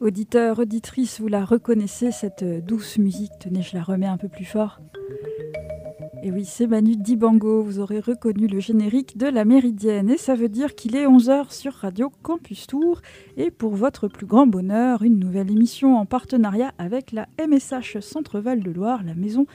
[0.00, 3.32] Auditeur, auditrice, vous la reconnaissez, cette douce musique.
[3.38, 4.80] Tenez, je la remets un peu plus fort.
[6.30, 7.60] Et oui, c'est Manu Dibango.
[7.60, 10.10] Vous aurez reconnu le générique de la Méridienne.
[10.10, 13.00] Et ça veut dire qu'il est 11h sur Radio Campus Tour.
[13.36, 18.60] Et pour votre plus grand bonheur, une nouvelle émission en partenariat avec la MSH Centre-Val
[18.60, 19.46] de Loire, la maison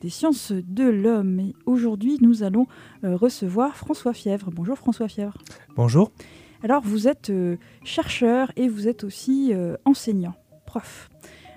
[0.00, 1.38] des sciences de l'homme.
[1.38, 2.66] Et aujourd'hui, nous allons
[3.04, 4.50] euh, recevoir François Fièvre.
[4.50, 5.38] Bonjour François Fièvre.
[5.76, 6.10] Bonjour.
[6.64, 10.34] Alors, vous êtes euh, chercheur et vous êtes aussi euh, enseignant,
[10.66, 11.10] prof.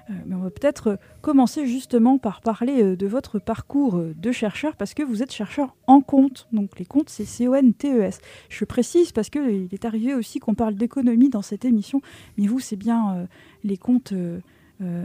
[0.10, 5.04] Euh, on va peut-être commencer justement par parler de votre parcours de chercheur parce que
[5.04, 6.48] vous êtes chercheur en compte.
[6.52, 8.20] Donc les comptes, c'est C-O-N-T-E-S.
[8.50, 12.02] Je précise parce qu'il est arrivé aussi qu'on parle d'économie dans cette émission,
[12.38, 13.28] mais vous, c'est bien
[13.64, 14.14] les comptes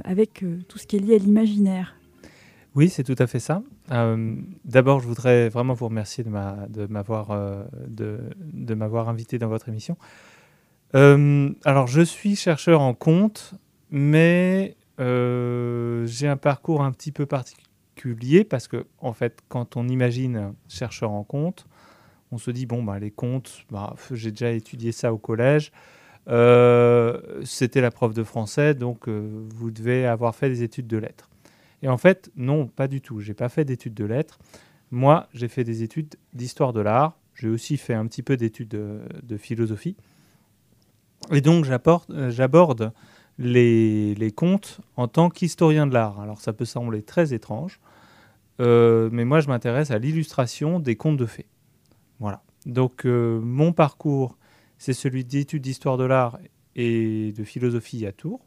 [0.05, 1.97] avec tout ce qui est lié à l'imaginaire.
[2.75, 3.63] Oui, c'est tout à fait ça.
[3.91, 7.65] Euh, d'abord, je voudrais vraiment vous remercier de m'avoir euh,
[9.09, 9.97] invité dans votre émission.
[10.95, 13.55] Euh, alors, je suis chercheur en compte,
[13.91, 14.75] mais
[16.07, 21.11] j'ai un parcours un petit peu particulier parce que, en fait, quand on imagine chercheur
[21.11, 21.67] en compte,
[22.31, 25.73] on se dit bon, bah, les comptes, bah, j'ai déjà étudié ça au collège.
[27.45, 31.29] C'était la prof de français, donc vous devez avoir fait des études de lettres.
[31.83, 33.21] Et en fait, non, pas du tout.
[33.21, 34.39] J'ai pas fait d'études de lettres.
[34.91, 37.19] Moi, j'ai fait des études d'histoire de l'art.
[37.35, 39.97] J'ai aussi fait un petit peu d'études de, philosophie.
[41.33, 42.93] Et donc, euh, j'aborde
[43.39, 46.21] les, contes en tant qu'historien de l'art.
[46.21, 47.81] Alors, ça peut sembler très étrange,
[48.61, 51.47] euh, mais moi, je m'intéresse à l'illustration des contes de fées.
[52.21, 52.43] Voilà.
[52.67, 54.37] Donc, euh, mon parcours,
[54.79, 56.39] c'est celui d'études d'histoire de l'art
[56.77, 58.41] et de philosophie à Tours.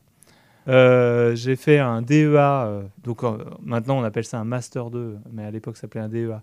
[0.68, 3.22] Euh, j'ai fait un DEA, donc
[3.62, 6.42] maintenant on appelle ça un Master 2, mais à l'époque ça s'appelait un DEA.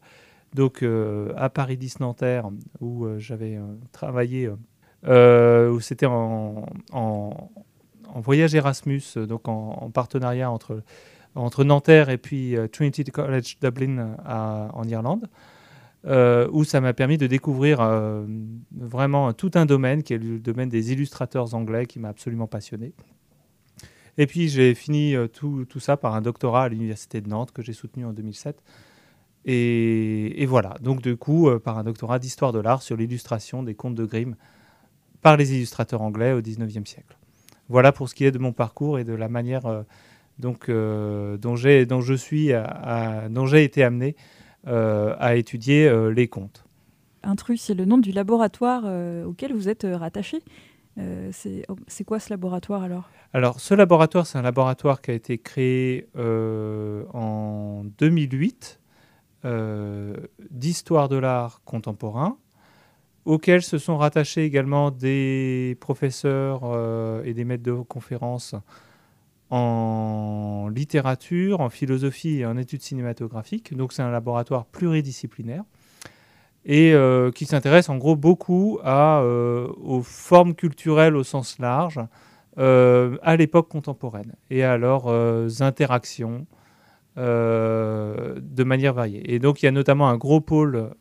[0.55, 0.85] Donc
[1.37, 2.49] à Paris 10 Nanterre,
[2.81, 3.59] où j'avais
[3.91, 6.65] travaillé, où c'était en,
[8.21, 10.83] voyage Erasmus, donc en, partenariat entre,
[11.35, 15.29] entre Nanterre et puis Trinity College Dublin en Irlande.
[16.05, 17.81] où ça m'a permis de découvrir
[18.77, 22.93] vraiment tout un domaine qui est le domaine des illustrateurs anglais qui m'a absolument passionné.
[24.19, 27.53] Et puis j'ai fini euh, tout, tout, ça par un doctorat à l'Université de Nantes
[27.53, 28.63] que j'ai soutenu en 2007.
[29.45, 33.75] Et, voilà, donc du coup, euh, par un doctorat d'histoire de l'art sur l'illustration des
[33.75, 34.37] contes de Grimm
[35.21, 37.17] par les illustrateurs anglais au 19e siècle.
[37.73, 39.83] Voilà pour ce qui est de mon parcours et de la manière euh,
[40.39, 44.17] donc, dont, dont je suis, à, dont j'ai été amené
[44.65, 46.65] à étudier les contes.
[47.23, 48.85] Intrus, c'est le nom du laboratoire
[49.27, 50.43] auquel vous êtes rattaché.
[50.99, 51.31] Euh,
[51.69, 53.09] oh, c'est quoi ce laboratoire alors?
[53.33, 58.81] Alors ce laboratoire, c'est un laboratoire qui a été créé euh, en 2008
[59.45, 60.15] euh,
[60.51, 62.37] d'histoire de l'art contemporain,
[63.25, 66.63] auquel se sont rattachés également des professeurs
[67.25, 68.55] et des maîtres de conférences
[69.51, 73.77] en littérature, en philosophie et en études cinématographiques.
[73.77, 75.65] Donc c'est un laboratoire pluridisciplinaire
[76.65, 82.01] et euh, qui s'intéresse en gros beaucoup euh, aux formes culturelles au sens large
[82.59, 86.47] euh, à l'époque contemporaine et à leurs interactions
[87.17, 89.35] de manière variée.
[89.35, 90.95] Et donc il y a notamment un gros pôle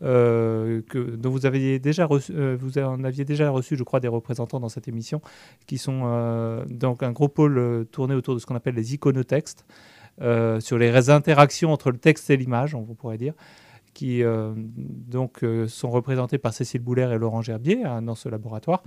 [0.00, 4.60] que, dont vous, aviez déjà reçu, vous en aviez déjà reçu, je crois, des représentants
[4.60, 5.20] dans cette émission,
[5.66, 9.66] qui sont donc un gros pôle tourné autour de ce qu'on appelle les iconotextes,
[10.60, 13.34] sur les interactions entre le texte et l'image, on pourrait dire
[13.98, 18.28] qui euh, donc, euh, sont représentés par Cécile Bouler et Laurent Gerbier hein, dans ce
[18.28, 18.84] laboratoire.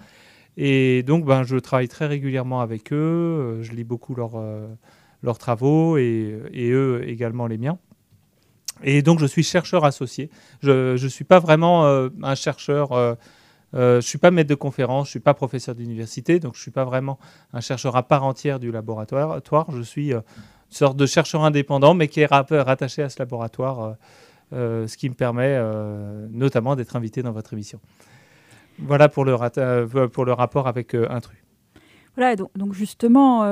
[0.56, 4.42] Et donc, ben, je travaille très régulièrement avec eux, euh, je lis beaucoup leurs,
[5.22, 7.78] leurs travaux et, eux également les miens.
[8.84, 10.30] Et donc, je suis chercheur associé.
[10.62, 13.18] Je ne suis pas vraiment un chercheur.
[13.74, 16.60] je ne suis pas maître de conférence, je ne suis pas professeur d'université, donc je
[16.60, 17.20] ne suis pas vraiment
[17.54, 19.72] un chercheur à part entière du laboratoire.
[19.72, 20.24] Je suis une
[20.70, 23.96] sorte de chercheur indépendant, mais qui est rattaché à ce laboratoire
[24.54, 27.80] euh, ce qui me permet euh, notamment d'être invité dans votre émission.
[28.80, 31.41] Voilà pour le, euh, pour le rapport avec Intrus.
[32.18, 33.44] Voilà, donc, justement,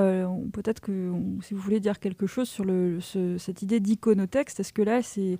[0.51, 2.99] peut-être que si vous voulez dire quelque chose sur le,
[3.37, 5.39] cette idée d'iconotexte, est-ce que là, ces,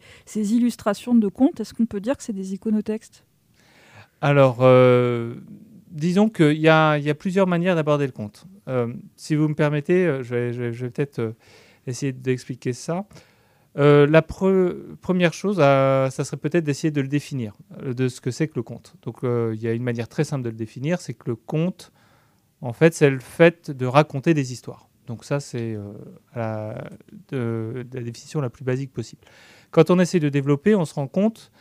[0.54, 3.26] illustrations de contes, est-ce qu'on peut dire que c'est des iconotextes?
[4.22, 4.60] Alors,
[5.92, 8.46] disons qu'il y, a plusieurs manières d'aborder le conte.
[9.18, 11.36] si vous me permettez, je vais, peut-être
[11.88, 13.06] essayer d'expliquer ça.
[13.78, 18.48] euh, la première chose, ça serait peut-être d'essayer de le définir, de ce que c'est
[18.48, 18.96] que le conte.
[19.02, 21.92] Donc il y a une manière très simple de le définir, c'est que le conte,
[22.62, 24.90] en fait, c'est le fait de raconter des histoires.
[25.08, 25.78] Donc ça, c'est
[26.36, 26.76] la,
[27.32, 29.22] la, définition la plus basique possible.
[29.72, 31.52] Quand on essaie de développer, on se rend compte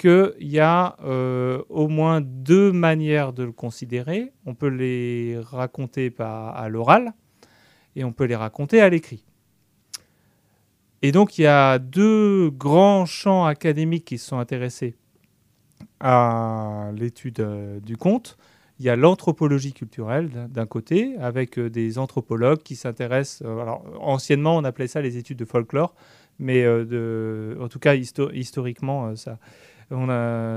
[0.00, 4.32] qu'il y a euh, au moins deux manières de le considérer.
[4.46, 7.12] On peut les raconter à l'oral
[7.96, 9.24] et on peut les raconter à l'écrit.
[11.02, 14.96] Et donc il y a deux grands champs académiques qui se sont intéressés
[16.00, 18.38] à l'étude euh, du conte.
[18.80, 23.42] Il y a l'anthropologie culturelle d'un côté, avec euh, des anthropologues qui s'intéressent.
[23.42, 25.94] alors, anciennement, on appelait ça les études de folklore,
[26.40, 29.36] mais de, en tout cas, historiquement, ça,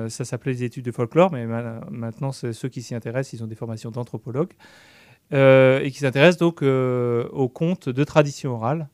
[0.09, 1.45] s'appelait les études de folklore, mais
[1.91, 4.53] maintenant, ceux qui s'y intéressent, ils ont des formations d'anthropologues.
[5.31, 8.89] Euh, et qui s'intéressent donc euh, aux contes de tradition orale.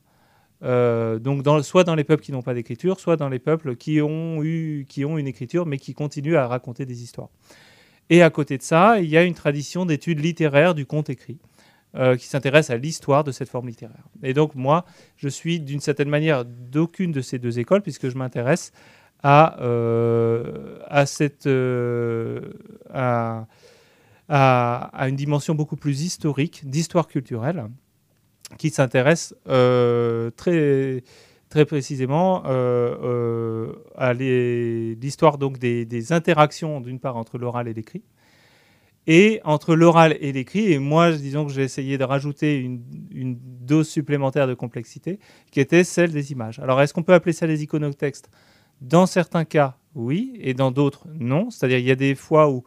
[0.62, 4.00] Euh, donc soit dans les peuples qui n'ont pas d'écriture, soit dans les peuples qui
[4.00, 4.40] ont,
[4.88, 7.28] qui ont une écriture, mais qui continuent à raconter des histoires.
[8.10, 11.38] Et à côté de ça, il y a une tradition d'études littéraires du conte écrit.
[12.18, 14.04] qui s'intéresse à l'histoire de cette forme littéraire.
[14.22, 14.84] Et donc moi,
[15.16, 18.72] je suis d'une certaine manière d'aucune de ces deux écoles, puisque je m'intéresse
[19.22, 22.52] à, euh, à, cette, euh,
[22.92, 23.46] à,
[24.28, 27.66] à, une dimension beaucoup plus historique, d'histoire culturelle,
[28.58, 31.04] qui s'intéresse euh, très,
[31.50, 38.02] très précisément à l'histoire donc des, interactions d'une part entre l'oral et l'écrit,
[39.06, 40.72] et entre l'oral et l'écrit.
[40.72, 45.18] Et moi, disons que j'ai essayé de rajouter une, une, dose supplémentaire de complexité,
[45.50, 46.58] qui était celle des images.
[46.60, 48.30] Alors, est-ce qu'on peut appeler ça les iconotextes
[48.80, 51.50] dans certains cas, oui, et dans d'autres, non.
[51.50, 52.64] C'est-à-dire il y a des fois où,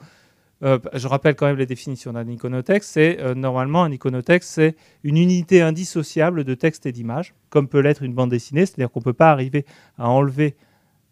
[0.64, 4.76] euh, je rappelle quand même les définitions d'un iconotexte, c'est euh, normalement un iconotexte, c'est
[5.04, 9.02] une unité indissociable de texte et d'image, comme peut l'être une bande dessinée, c'est-à-dire qu'on
[9.02, 9.66] ne peut pas arriver
[9.98, 10.56] à enlever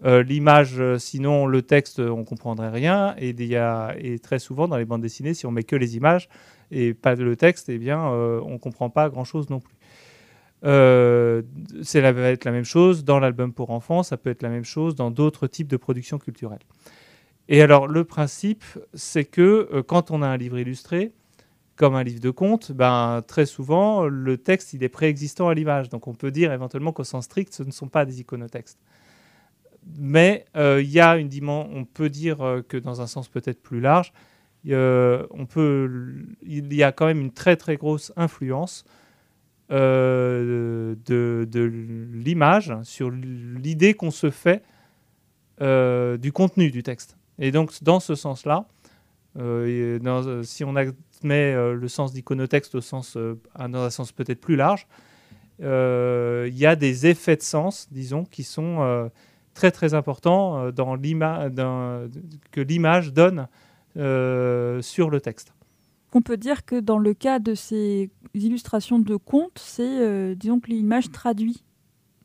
[0.05, 5.01] euh, l'image, sinon le texte, on ne comprendrait rien, et très souvent dans les bandes
[5.01, 6.29] dessinées, si on met que les images
[6.71, 9.75] et pas le texte, eh bien, on ne comprend pas grand-chose non plus.
[10.63, 11.41] Euh,
[11.81, 14.63] ça va être la même chose dans l'album pour enfants, ça peut être la même
[14.63, 16.59] chose dans d'autres types de productions culturelles.
[17.51, 18.63] Et alors le principe,
[18.95, 21.11] c'est que euh, quand on a un livre illustré,
[21.75, 25.89] comme un livre de contes, ben, très souvent, le texte il est préexistant à l'image.
[25.89, 28.79] Donc on peut dire éventuellement qu'au sens strict, ce ne sont pas des iconotextes.
[29.99, 32.37] Mais euh, il y a une dimension, on peut dire
[32.67, 34.11] que dans un sens peut-être plus large,
[34.63, 38.85] il y a quand même une très très grosse influence
[39.71, 41.71] euh, de,
[42.13, 44.63] l'image, sur l'idée qu'on se fait
[45.61, 47.15] euh, du contenu du texte.
[47.41, 48.67] Et donc, dans ce sens-là,
[49.37, 53.17] euh, si on admet le sens d'iconotexte au sens,
[53.57, 54.87] dans un sens peut-être plus large,
[55.59, 59.11] il y a des effets de sens, disons, qui sont
[59.53, 63.47] très très importants dans que l'image donne
[63.95, 65.53] sur le texte
[66.13, 70.59] on peut dire que dans le cas de ces illustrations de contes, c'est, euh, disons
[70.59, 71.63] que l'image traduit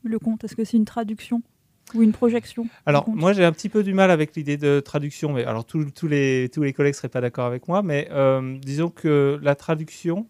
[0.02, 0.44] le conte.
[0.44, 1.42] Est-ce que c'est une traduction?
[1.94, 5.32] Ou une projection Alors, moi, j'ai un petit peu du mal avec l'idée de traduction,
[5.32, 8.56] mais alors tous les, tous les collègues ne seraient pas d'accord avec moi, mais euh,
[8.60, 10.26] disons que la traduction,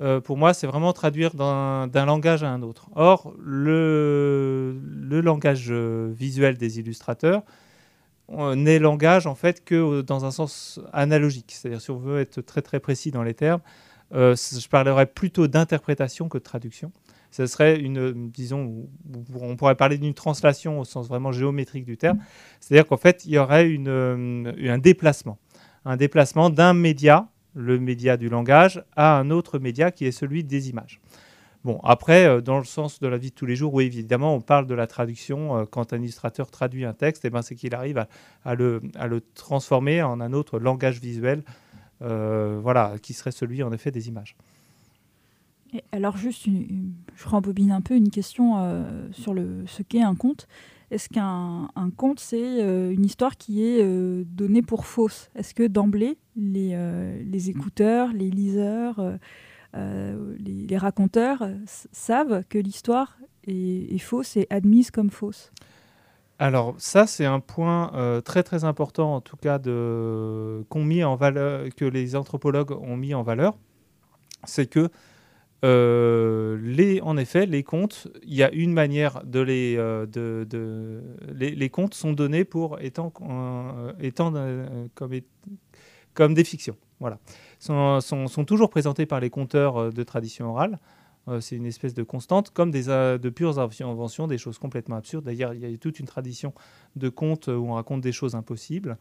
[0.00, 2.88] euh, pour moi, c'est vraiment traduire d'un langage à un autre.
[2.94, 7.42] Or, le, le langage visuel des illustrateurs,
[8.28, 11.52] n'est langage en fait que dans un sens analogique.
[11.52, 13.60] C'est-à-dire si on veut être très très précis dans les termes,
[14.14, 16.92] euh, je parlerais plutôt d'interprétation que de traduction.
[17.32, 18.88] Ce serait une, disons,
[19.34, 22.18] on pourrait parler d'une translation au sens vraiment géométrique du terme.
[22.60, 25.38] C'est-à-dire qu'en fait, il y aurait une, euh, un déplacement,
[25.86, 30.44] un déplacement d'un média, le média du langage, à un autre média qui est celui
[30.44, 31.00] des images.
[31.64, 34.34] Bon, après, euh, dans le sens de la vie de tous les jours, oui, évidemment,
[34.34, 35.56] on parle de la traduction.
[35.56, 38.04] Euh, quand un illustrateur traduit un texte, eh ben, c'est qu'il arrive
[38.44, 38.82] à, le,
[39.34, 41.44] transformer en un autre langage visuel,
[42.00, 44.36] voilà, qui serait celui, en effet, des images.
[45.92, 48.54] Alors, juste, je rembobine un peu une question
[49.12, 50.46] sur le, ce qu'est un conte.
[50.90, 52.60] Est-ce qu'un conte, c'est
[52.92, 53.82] une histoire qui est
[54.24, 55.30] donnée pour fausse?
[55.34, 59.00] Est-ce que d'emblée, les, écouteurs, les liseurs
[59.74, 65.50] euh, les, raconteurs savent que l'histoire est, fausse et admise comme fausse?
[66.38, 71.16] Alors ça, c'est un point euh, très très important, en tout cas, de, mis en
[71.16, 73.56] valeur, que les anthropologues ont mis en valeur,
[74.44, 74.90] c'est que
[75.64, 80.06] euh, les, en effet, les contes, il y a une manière de les, de,
[80.48, 81.00] de,
[81.32, 83.12] les, contes sont donnés pour étant,
[84.00, 84.32] étant
[84.94, 85.12] comme,
[86.14, 86.76] comme des fictions.
[86.98, 87.18] Voilà
[87.62, 90.78] sont, sont, toujours présentés par les conteurs euh, de tradition orale.
[91.40, 95.24] c'est une espèce de constante, comme des, de pures inventions, des choses complètement absurdes.
[95.24, 96.52] D'ailleurs, il y a toute une tradition
[96.96, 98.98] de contes où on raconte des choses impossibles.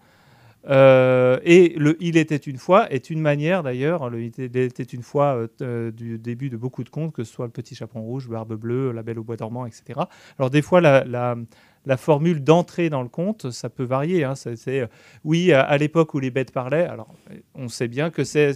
[0.69, 5.01] Euh, et le Il était une fois est une manière d'ailleurs, le Il était une
[5.01, 8.01] fois euh, euh, du début de beaucoup de contes, que ce soit le Petit Chaperon
[8.01, 10.01] Rouge, Barbe Bleue, La Belle au Bois dormant, etc.
[10.37, 14.23] Alors des fois, la, formule d'entrée dans le conte, ça peut varier.
[14.23, 14.35] Hein.
[14.35, 14.87] C'est,
[15.23, 17.15] oui, à, l'époque où les bêtes parlaient, alors
[17.55, 18.53] on sait bien que c'est,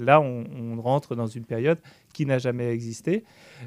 [0.00, 1.78] là, on, rentre dans une période
[2.14, 3.24] qui n'a jamais existé.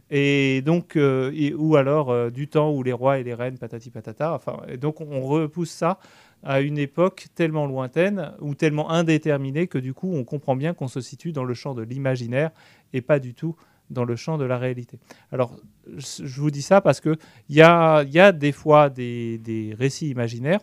[0.10, 4.34] Et donc, ou alors du temps où les rois et les reines, patati patata.
[4.34, 6.00] Enfin, donc on repousse ça
[6.44, 10.88] à une époque tellement lointaine ou tellement indéterminée que du coup on comprend bien qu'on
[10.88, 12.52] se situe dans le champ de l'imaginaire
[12.94, 13.56] et pas du tout
[13.90, 15.00] dans le champ de la réalité.
[15.32, 15.58] Alors
[15.98, 17.18] je vous dis ça parce qu'il
[17.50, 20.62] y a, y a des fois des, récits imaginaires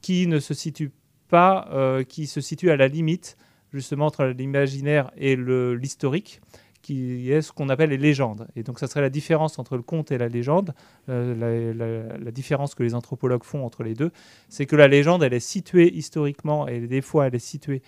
[0.00, 0.92] qui ne se situent
[1.28, 3.36] pas, euh, qui se situent à la limite
[3.72, 6.40] justement entre l'imaginaire et l'historique
[6.86, 8.46] qui est ce qu'on appelle les légendes.
[8.54, 10.72] Et donc ça serait la différence entre le conte et la légende,
[11.08, 14.12] euh, la, différence que les anthropologues font entre les deux,
[14.48, 17.82] c'est que la légende, elle est située historiquement et des fois elle est située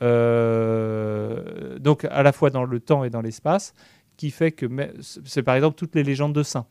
[0.00, 3.74] euh, donc à la fois dans le temps et dans l'espace,
[4.16, 4.66] qui fait que
[5.02, 6.66] c'est par exemple toutes les légendes de saints.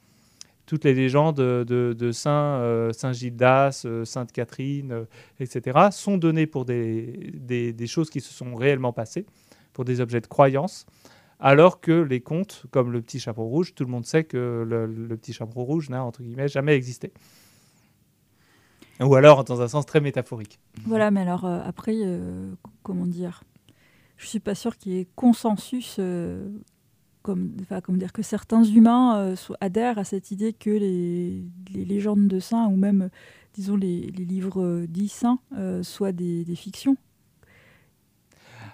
[0.65, 5.06] Toutes les légendes de, saint, euh, Saint Gildas, Sainte Catherine,
[5.39, 9.27] etc., sont données pour des choses qui se sont réellement passées,
[9.74, 10.88] pour des objets de croyance
[11.41, 15.17] alors que les contes, comme le petit chapeau rouge, tout le monde sait que le,
[15.17, 17.12] petit chapeau rouge n'a, entre guillemets, jamais existé.
[19.00, 20.60] Ou alors dans un sens très métaphorique.
[20.86, 22.51] Voilà, mais alors euh, après, euh,
[22.83, 23.43] comment dire?
[24.17, 26.48] Je suis pas sûr qu'il y ait consensus, euh,
[27.24, 27.55] comme,
[27.89, 31.43] dire que certains humains adhèrent à cette idée que les,
[31.74, 33.10] légendes de saints ou même,
[33.55, 35.39] disons, les, livres dits saints
[35.81, 36.98] soient des fictions.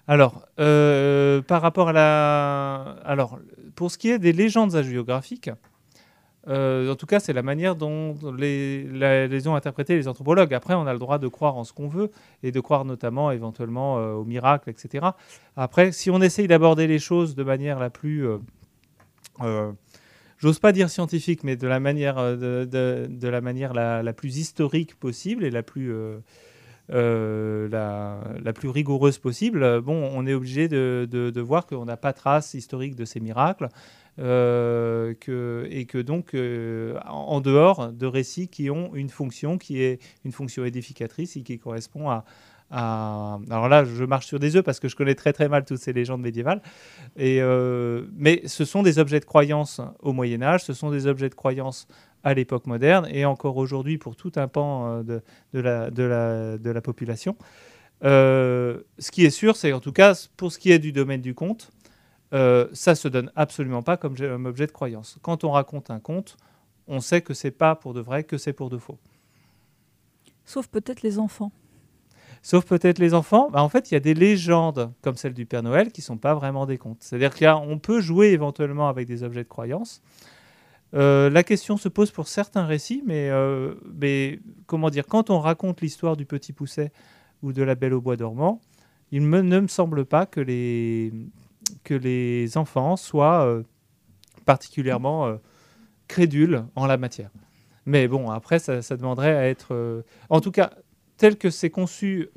[0.07, 2.95] Alors, euh, par rapport à la.
[3.03, 3.39] Alors,
[3.75, 5.49] pour ce qui est des légendes hagiographiques,
[6.47, 10.53] euh, en tout cas, c'est la manière dont les, ont interprété les anthropologues.
[10.53, 12.09] Après, on a le droit de croire en ce qu'on veut
[12.41, 15.07] et de croire notamment éventuellement euh, au miracle, etc.
[15.57, 18.25] Après, si on essaye d'aborder les choses de manière la plus.
[20.39, 25.43] J'ose pas dire scientifique, mais de la manière, de, la, manière la, plus historique possible
[25.43, 25.91] et la plus
[26.91, 32.53] euh, la, plus rigoureuse possible, bon, on est obligé de, voir qu'on n'a pas trace
[32.53, 33.69] historique de ces miracles.
[34.19, 35.13] Euh,
[35.69, 40.31] et que donc, euh, en dehors de récits qui ont une fonction qui est une
[40.31, 42.25] fonction édificatrice et qui correspond à,
[42.71, 45.77] alors là, je marche sur des œufs parce que je connais très très mal toutes
[45.77, 46.61] ces légendes médiévales.
[47.15, 51.35] Mais ce sont des objets de croyance au Moyen Âge, ce sont des objets de
[51.35, 51.87] croyance
[52.27, 55.21] à l'époque moderne et encore aujourd'hui pour tout un pan euh, de,
[55.53, 57.37] de, la, de, la, de la, population.
[58.03, 61.21] Euh, ce qui est sûr, c'est en tout cas pour ce qui est du domaine
[61.21, 61.71] du conte,
[62.33, 64.15] euh, ça se donne absolument pas comme
[64.45, 65.17] objet de croyance.
[65.21, 66.35] Quand on raconte un conte,
[66.87, 68.99] on sait que c'est pas pour de vrai, que c'est pour de faux.
[70.43, 71.53] Sauf peut-être les enfants.
[72.41, 73.49] Sauf peut-être les enfants.
[73.51, 76.17] Bah, en fait, il y a des légendes comme celle du Père Noël qui sont
[76.17, 76.97] pas vraiment des contes.
[76.99, 80.01] C'est-à-dire qu'on peut jouer éventuellement avec des objets de croyance.
[80.93, 85.39] Euh, la question se pose pour certains récits, mais, euh, mais comment dire, quand on
[85.39, 86.91] raconte l'histoire du petit pousset
[87.43, 88.61] ou de la belle au bois dormant,
[89.11, 91.13] il ne me semble pas que les,
[91.83, 93.63] que les enfants soient euh,
[94.45, 95.37] particulièrement
[96.07, 97.31] crédules en la matière.
[97.85, 100.03] Mais bon, après, ça, demanderait à être...
[100.29, 100.71] en tout cas,
[101.17, 102.29] tel que c'est conçu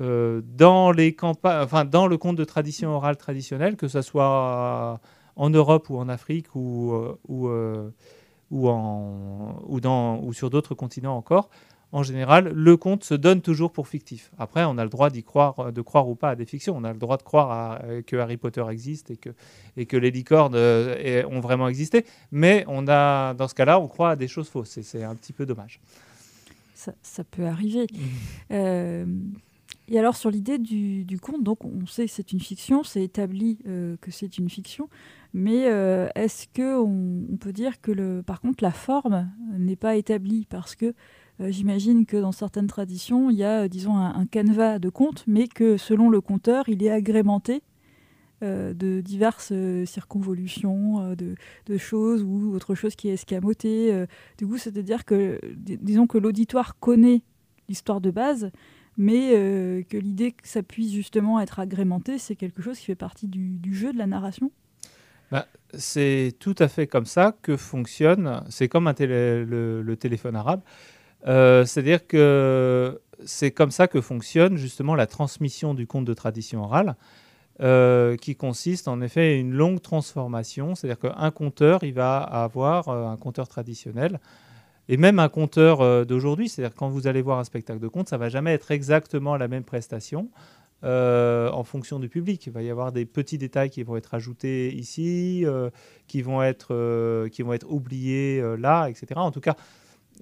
[0.00, 5.00] dans, les enfin, dans le conte de tradition orale traditionnelle, que ce soit
[5.36, 7.90] en Europe ou en Afrique ou, euh, ou, euh,
[8.50, 11.50] ou, en, ou, dans, ou sur d'autres continents encore,
[11.92, 14.32] en général, le conte se donne toujours pour fictif.
[14.36, 16.76] Après, on a le droit d'y croire, de croire ou pas à des fictions.
[16.76, 19.30] On a le droit de croire que Harry Potter existe et que,
[19.76, 22.04] et que les licornes euh, ont vraiment existé.
[22.32, 24.76] Mais on a, dans ce cas-là, on croit à des choses fausses.
[24.76, 25.78] Et c'est un petit peu dommage.
[26.74, 27.86] Ça, ça peut arriver.
[28.50, 29.34] Mmh.
[29.88, 33.58] Et alors sur l'idée du, conte, donc on sait que c'est une fiction, c'est établi
[33.66, 34.88] euh, que c'est une fiction,
[35.34, 39.96] mais euh, est-ce que on, peut dire que le, par contre la forme n'est pas
[39.96, 40.46] établie?
[40.48, 40.94] Parce que
[41.40, 45.48] euh, j'imagine que dans certaines traditions il y a disons un, canevas de conte, mais
[45.48, 47.62] que selon le conteur il est agrémenté
[48.42, 49.54] de diverses
[49.86, 54.04] circonvolutions, de, de, choses ou autre chose qui est escamotée.
[54.36, 57.22] du coup, c'est-à-dire que disons que l'auditoire connaît
[57.70, 58.50] l'histoire de base,
[58.96, 62.94] mais euh, que l'idée que ça puisse justement être agrémenté, c'est quelque chose qui fait
[62.94, 64.50] partie du, jeu de la narration
[65.30, 70.60] bah, C'est tout à fait comme ça que fonctionne, c'est comme le, téléphone arabe,
[71.26, 76.62] euh, c'est-à-dire que c'est comme ça que fonctionne justement la transmission du conte de tradition
[76.62, 76.96] orale.
[78.20, 80.74] qui consiste en effet à une longue transformation.
[80.74, 84.18] C'est-à-dire qu'un conteur, il va avoir un conteur traditionnel
[84.88, 86.48] et même un conteur d'aujourd'hui.
[86.48, 89.48] C'est-à-dire quand vous allez voir un spectacle de conte, ça va jamais être exactement la
[89.48, 90.30] même prestation.
[90.84, 92.46] Euh, en fonction du public.
[92.46, 95.70] Il va y avoir des petits détails qui vont être ajoutés ici, euh,
[96.08, 99.06] qui, vont être, euh, qui vont être oubliés là, etc.
[99.14, 99.56] En tout cas,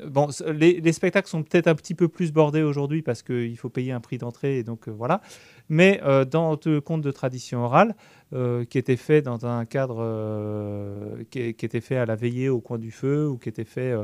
[0.06, 3.90] bon, les, spectacles sont peut-être un petit peu plus bordés aujourd'hui parce qu'il faut payer
[3.90, 5.20] un prix d'entrée, et donc voilà.
[5.68, 6.00] Mais
[6.30, 7.96] dans le conte de tradition orale,
[8.30, 12.92] qui était fait dans un cadre qui, était fait à la veillée au coin du
[12.92, 13.96] feu, ou qui était fait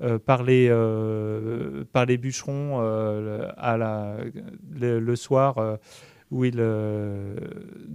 [0.00, 4.16] euh, par, les, euh, par les bûcherons euh, à la,
[4.78, 5.78] le, soir
[6.30, 6.60] où ils,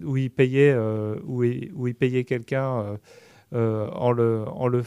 [0.03, 0.75] où ils payaient,
[1.23, 2.99] où ils, où ils payaient quelqu'un
[3.53, 4.81] euh, en, le,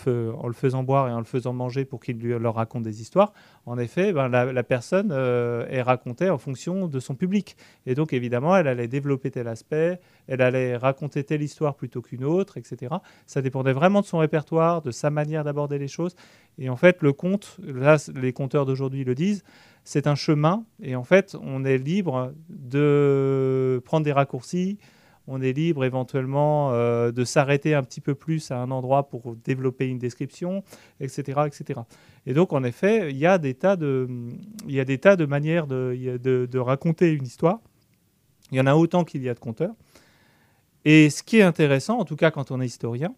[0.52, 3.32] faisant boire et en le faisant manger pour qu'il leur raconte des histoires,
[3.64, 7.56] en effet, ben, la, personne euh, est racontée en fonction de son public.
[7.86, 12.24] Et donc, évidemment, elle allait développer tel aspect, elle allait raconter telle histoire plutôt qu'une
[12.24, 12.96] autre, etc.
[13.26, 16.16] Ça dépendait vraiment de son répertoire, de sa manière d'aborder les choses.
[16.58, 19.44] Et en fait, le conte, là, les conteurs d'aujourd'hui le disent,
[19.84, 20.64] c'est un chemin.
[20.82, 24.78] Et en fait, on est libre de prendre des raccourcis,
[25.28, 29.36] on est libre éventuellement euh, de s'arrêter un petit peu plus à un endroit pour
[29.36, 30.62] développer une description,
[31.00, 31.42] etc.
[31.46, 31.80] etc.
[32.26, 34.08] Et donc, en effet, il y a des tas de,
[34.66, 37.60] y a des tas de manières de, de, raconter une histoire.
[38.52, 39.74] Il y en a autant qu'il y a de conteurs.
[40.84, 43.14] Et ce qui est intéressant, en tout cas quand on est historien,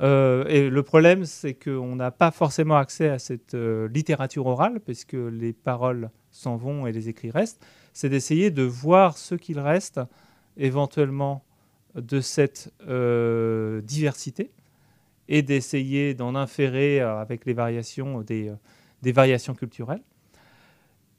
[0.00, 4.80] euh, et le problème, c'est qu'on n'a pas forcément accès à cette euh, littérature orale,
[4.80, 9.60] puisque les paroles s'en vont et les écrits restent, c'est d'essayer de voir ce qu'il
[9.60, 10.00] reste
[10.56, 11.44] éventuellement
[11.94, 14.50] de cette euh, diversité
[15.28, 18.54] et d'essayer d'en inférer euh, avec les variations des, euh,
[19.02, 20.02] des variations culturelles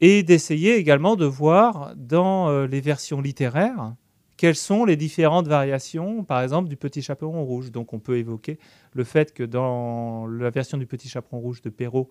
[0.02, 3.96] et d'essayer également de voir dans les versions littéraires
[4.36, 7.72] quelles sont les différentes variations, par exemple, du Petit Chaperon Rouge.
[7.72, 8.60] Donc on peut évoquer
[8.92, 12.10] le fait que dans la version du Petit Chaperon Rouge de Perrault,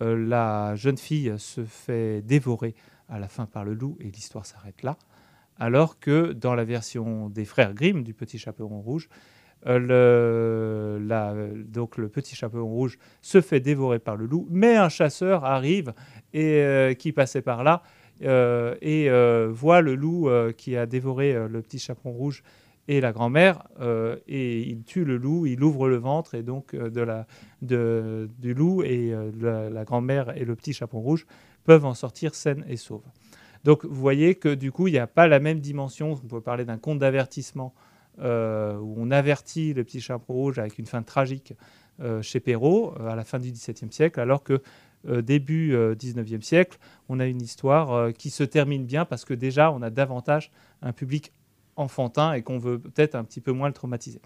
[0.00, 2.74] la jeune fille se fait dévorer
[3.08, 4.98] à la fin par le loup et l'histoire s'arrête là
[5.58, 9.08] alors que dans la version des frères Grimm du Petit Chaperon Rouge,
[9.66, 14.88] euh, le, donc le Petit Chaperon Rouge se fait dévorer par le loup, mais un
[14.88, 15.94] chasseur arrive
[16.32, 17.82] et euh, qui passait par là
[18.22, 19.08] euh, et
[19.50, 22.42] voit le loup qui a dévoré le Petit Chaperon Rouge
[22.86, 23.62] et la grand-mère,
[24.28, 27.26] et il tue le loup, il ouvre le ventre, et donc de la,
[27.62, 31.26] du loup et la, la grand-mère et le petit chaperon rouge
[31.64, 33.06] peuvent en sortir saines et sauves.
[33.64, 36.12] Donc vous voyez que du coup, il n'y a pas la même dimension.
[36.12, 37.74] On peut parler d'un conte d'avertissement
[38.20, 41.54] euh, où on avertit le petit chaperon rouge avec une fin tragique
[42.00, 44.62] euh, chez Perrault euh, à la fin du XVIIe siècle, alors que
[45.20, 46.78] début XIXe siècle,
[47.10, 50.50] on a une histoire qui se termine bien parce que déjà, on a davantage
[50.80, 51.30] un public
[51.76, 54.22] enfantin et qu'on veut peut-être un petit peu moins le traumatiser,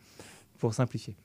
[0.57, 1.17] pour simplifier.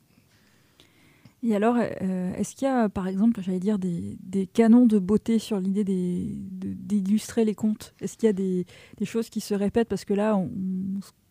[1.45, 5.39] Et alors, euh, est-ce qu'il y a, par exemple, j'allais dire, des, canons de beauté
[5.39, 7.93] sur l'idée d'illustrer les contes?
[7.99, 8.65] Est-ce qu'il y a des,
[9.03, 9.89] choses qui se répètent?
[9.89, 10.41] Parce que là,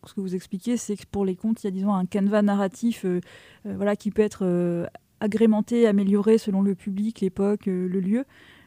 [0.05, 2.43] ce que vous expliquez, c'est que pour les contes, il y a, disons, un canevas
[2.43, 3.21] narratif euh,
[3.65, 4.87] euh, voilà, qui peut être
[5.19, 8.25] agrémenté, amélioré selon le public, l'époque, le lieu.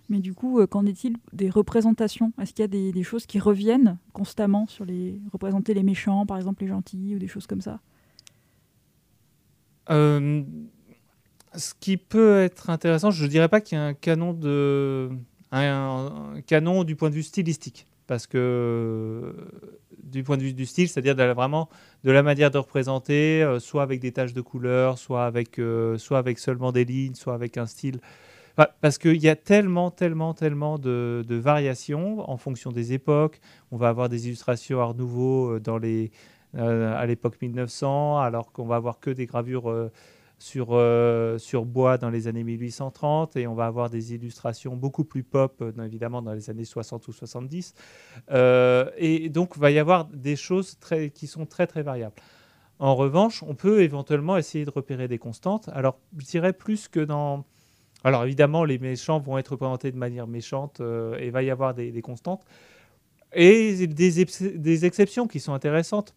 [0.08, 2.32] Mais du coup, qu'en est-il des représentations?
[2.40, 6.38] Est-ce qu'il y a des, choses qui reviennent constamment sur les représenter les méchants, par
[6.38, 7.80] exemple les gentils, ou des choses comme ça?
[11.56, 15.10] Ce qui peut être intéressant, je ne dirais pas qu'il y a un canon, de,
[16.46, 19.34] canon du point de vue stylistique, parce que
[20.02, 21.68] du point de vue du style, c'est-à-dire vraiment
[22.04, 25.98] de la manière de représenter, euh, soit avec des taches de couleur, soit avec, euh,
[25.98, 28.00] soit avec seulement des lignes, soit avec un style.
[28.80, 33.40] parce qu'il y a tellement, tellement, tellement de, variations en fonction des époques.
[33.70, 38.98] On va avoir des illustrations Art Nouveau euh, à l'époque 1900, alors qu'on va avoir
[38.98, 39.90] que des gravures
[40.38, 45.04] sur, euh, sur bois dans les années 1830 et on va avoir des illustrations beaucoup
[45.04, 47.74] plus pop, euh, évidemment, dans les années 60 ou 70.
[48.30, 50.78] Euh, et donc, il va y avoir des choses
[51.14, 52.16] qui sont très, très variables.
[52.78, 55.70] En revanche, on peut éventuellement essayer de repérer des constantes.
[55.72, 57.46] Alors, je dirais plus que dans...
[58.04, 60.80] Alors, évidemment, les méchants vont être représentés de manière méchante
[61.18, 62.44] et il va y avoir des, constantes.
[63.32, 66.14] Et des exceptions qui sont intéressantes.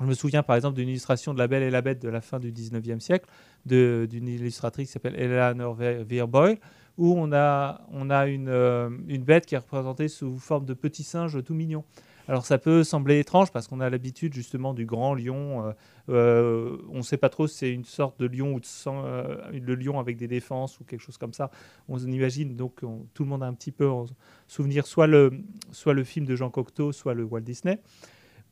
[0.00, 2.20] Je me souviens par exemple d'une illustration de La Belle et la Bête de la
[2.20, 3.26] fin du 19e siècle,
[3.66, 6.58] d'une illustratrice qui s'appelle Eleanor Veerboy,
[6.98, 11.42] où on a, on euh, une, bête qui est représentée sous forme de petit singe
[11.44, 11.84] tout mignon.
[12.28, 15.66] Alors ça peut sembler étrange parce qu'on a l'habitude justement du grand lion.
[15.66, 15.72] Euh,
[16.10, 19.74] euh, on ne sait pas trop si c'est une sorte de lion ou de le
[19.74, 21.50] lion avec des défenses ou quelque chose comme ça.
[21.88, 22.84] On imagine donc
[23.14, 24.04] tout le monde a un petit peu en
[24.46, 25.32] souvenir soit le
[26.04, 27.80] film de Jean Cocteau, soit le Walt Disney.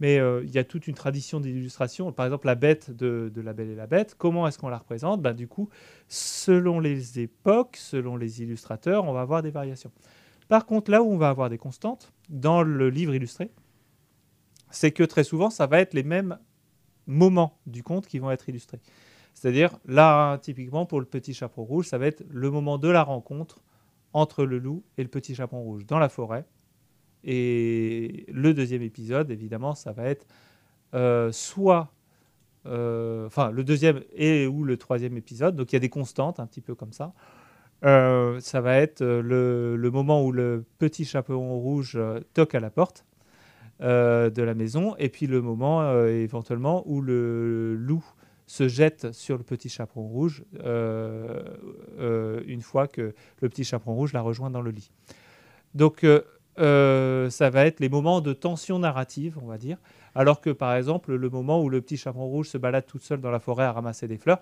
[0.00, 2.12] Mais euh, il y a toute une tradition d'illustration.
[2.12, 5.22] Par exemple, la bête de, La Belle et la Bête, comment est-ce qu'on la représente?
[5.22, 5.68] Ben, Du coup,
[6.08, 9.92] selon les époques, selon les illustrateurs, on va avoir des variations.
[10.48, 13.50] Par contre, là où on va avoir des constantes, dans le livre illustré,
[14.70, 16.38] c'est que très souvent, ça va être les mêmes
[17.06, 18.80] moments du conte qui vont être illustrés.
[19.34, 23.02] C'est-à-dire, là, typiquement, pour le petit chaperon rouge, ça va être le moment de la
[23.02, 23.62] rencontre
[24.12, 26.46] entre le loup et le petit chaperon rouge dans la forêt.
[27.26, 30.26] Et le deuxième épisode, évidemment, ça va être
[30.94, 31.92] euh, soit,
[32.66, 35.56] euh, enfin, le deuxième et ou le troisième épisode.
[35.56, 37.12] Donc il y a des constantes, un petit peu comme ça.
[37.84, 41.98] Euh, ça va être le, moment où le petit chaperon rouge
[42.32, 43.04] toque à la porte
[43.80, 48.04] de la maison, et puis le moment éventuellement où le loup
[48.46, 53.12] se jette sur le petit chaperon rouge une fois que
[53.42, 54.90] le petit chaperon rouge l'a rejoint dans le lit.
[55.74, 56.06] Donc
[56.58, 59.78] euh, ça va être les moments de tension narrative, on va dire.
[60.14, 63.20] Alors que par exemple, le moment où le petit chaperon rouge se balade toute seule
[63.20, 64.40] dans la forêt à ramasser des fleurs,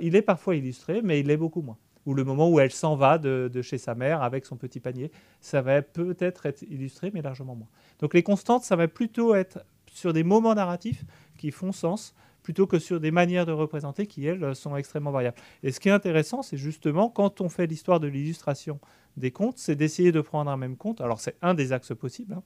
[0.00, 1.76] il est parfois illustré, mais il l'est beaucoup moins.
[2.06, 5.10] Ou le moment où elle s'en va de, chez sa mère avec son petit panier,
[5.40, 7.68] ça va peut-être être illustré, mais largement moins.
[8.00, 11.04] Donc les constantes, ça va plutôt être sur des moments narratifs
[11.36, 12.14] qui font sens,
[12.46, 15.36] plutôt que sur des manières de représenter qui, elles, sont extrêmement variables.
[15.64, 18.78] Et ce qui est intéressant, c'est justement quand on fait l'histoire de l'illustration
[19.16, 21.00] des comptes, c'est d'essayer de prendre un même compte.
[21.00, 22.34] Alors c'est un des axes possibles.
[22.34, 22.44] Hein.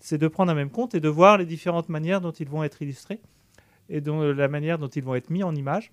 [0.00, 2.64] c'est de prendre un même compte et de voir les différentes manières dont ils vont
[2.64, 3.20] être illustrés
[3.88, 5.92] et dont, la manière dont ils vont être mis en image.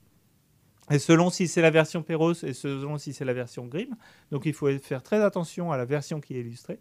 [0.89, 3.95] Et selon si c'est la version Perros et selon si c'est la version Grimm.
[4.31, 6.79] Donc il faut faire très attention à la version qui est illustrée.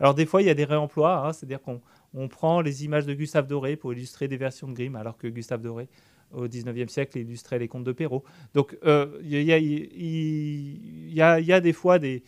[0.00, 1.32] Alors des fois, il y a des réemplois, hein.
[1.32, 1.80] c'est-à-dire qu'on
[2.28, 5.60] prend les images de Gustave Doré pour illustrer des versions de Grimm, alors que Gustave
[5.60, 5.88] Doré,
[6.32, 8.24] au XIXe siècle, illustrait les contes de Perrault.
[8.54, 12.22] Donc il y, a des fois des,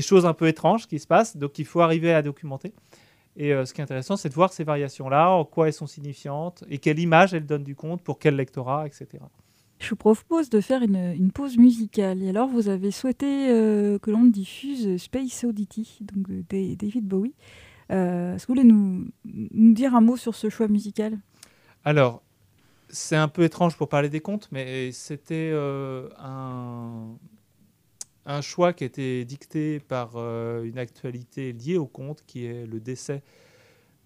[0.00, 2.72] choses un peu étranges qui se passent, donc il faut arriver à documenter.
[3.36, 5.86] Et euh, ce qui est intéressant, c'est de voir ces variations-là, en quoi elles sont
[5.86, 9.24] signifiantes, et quelle image elles donnent du compte, pour quel lectorat, etc.
[9.78, 12.22] Je vous propose de faire une, pause musicale.
[12.22, 17.34] Et alors, vous avez souhaité euh, que l'on diffuse Space Oddity, donc David Bowie.
[17.92, 19.10] Euh, est-ce que vous voulez nous,
[19.74, 21.18] dire un mot sur ce choix musical?
[21.84, 22.22] Alors,
[22.88, 25.52] c'est un peu étrange pour parler des contes, mais c'était
[26.18, 27.16] un,
[28.26, 32.80] un choix qui été dicté par euh, une actualité liée au conte, qui est le
[32.80, 33.22] décès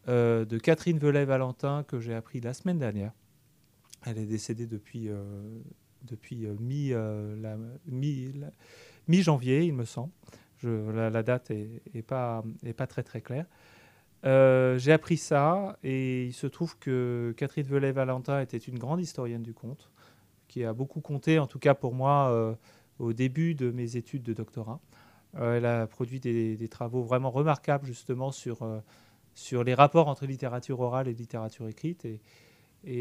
[0.08, 3.12] euh, de Catherine Velay-Valentin, que j'ai appris la semaine dernière.
[4.04, 5.22] Elle est décédée depuis, euh,
[6.04, 6.92] depuis mi,
[7.86, 10.12] mi, janvier, il me semble.
[10.62, 12.42] La, date n'est est pas,
[12.86, 13.46] très claire.
[14.26, 19.54] J'ai appris ça et il se trouve que Catherine Velay-Valentin était une grande historienne du
[19.54, 19.90] conte,
[20.48, 22.56] qui a beaucoup compté, en tout cas pour moi,
[22.98, 24.80] au début de mes études de doctorat.
[25.38, 28.80] Euh, elle a produit des, travaux vraiment remarquables justement sur, euh,
[29.34, 32.04] sur les rapports entre littérature orale et littérature écrite.
[32.04, 32.20] Et,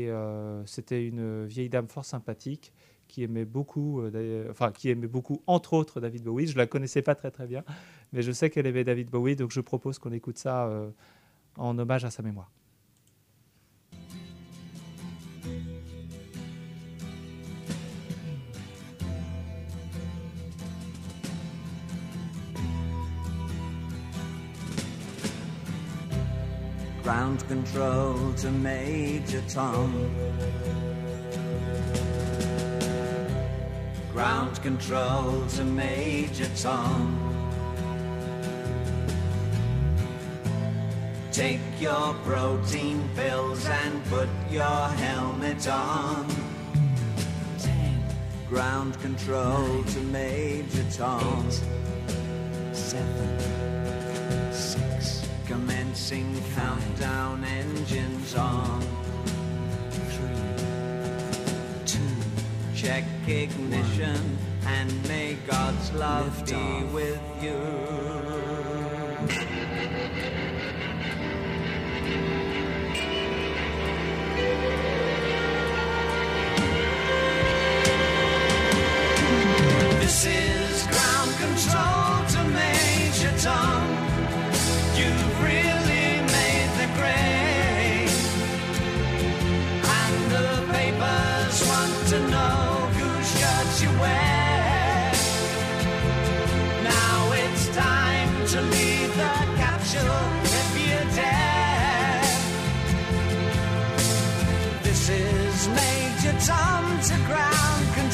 [0.10, 2.74] euh, c'était une vieille dame fort sympathique
[3.08, 4.02] qui aimait beaucoup,
[4.50, 6.48] enfin qui aimait beaucoup entre autres David Bowie.
[6.48, 7.64] Je la connaissais pas très très bien,
[8.14, 10.72] mais je sais qu'elle aimait David Bowie, donc je propose qu'on écoute ça
[11.58, 12.52] en hommage à sa mémoire.
[27.06, 29.94] Ground control to Major Tom.
[34.12, 37.45] Ground control to Major Tom.
[41.36, 46.26] Take your protein pills and put your helmet on.
[47.60, 48.02] Ten.
[48.48, 49.84] Ground control Nine.
[49.84, 51.46] to Major Tom.
[51.46, 51.62] Eight.
[52.74, 54.54] Seven.
[54.54, 55.28] Six.
[55.46, 58.80] Commencing countdown engines on.
[59.90, 60.56] Three,
[61.86, 62.00] two,
[62.74, 64.74] check ignition, one.
[64.74, 66.94] and may God's love be off.
[66.94, 68.35] with you.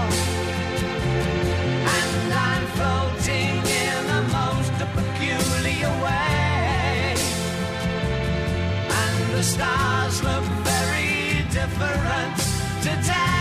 [1.95, 7.15] And I'm floating in the most peculiar way.
[9.01, 12.37] And the stars look very different
[12.81, 13.34] today.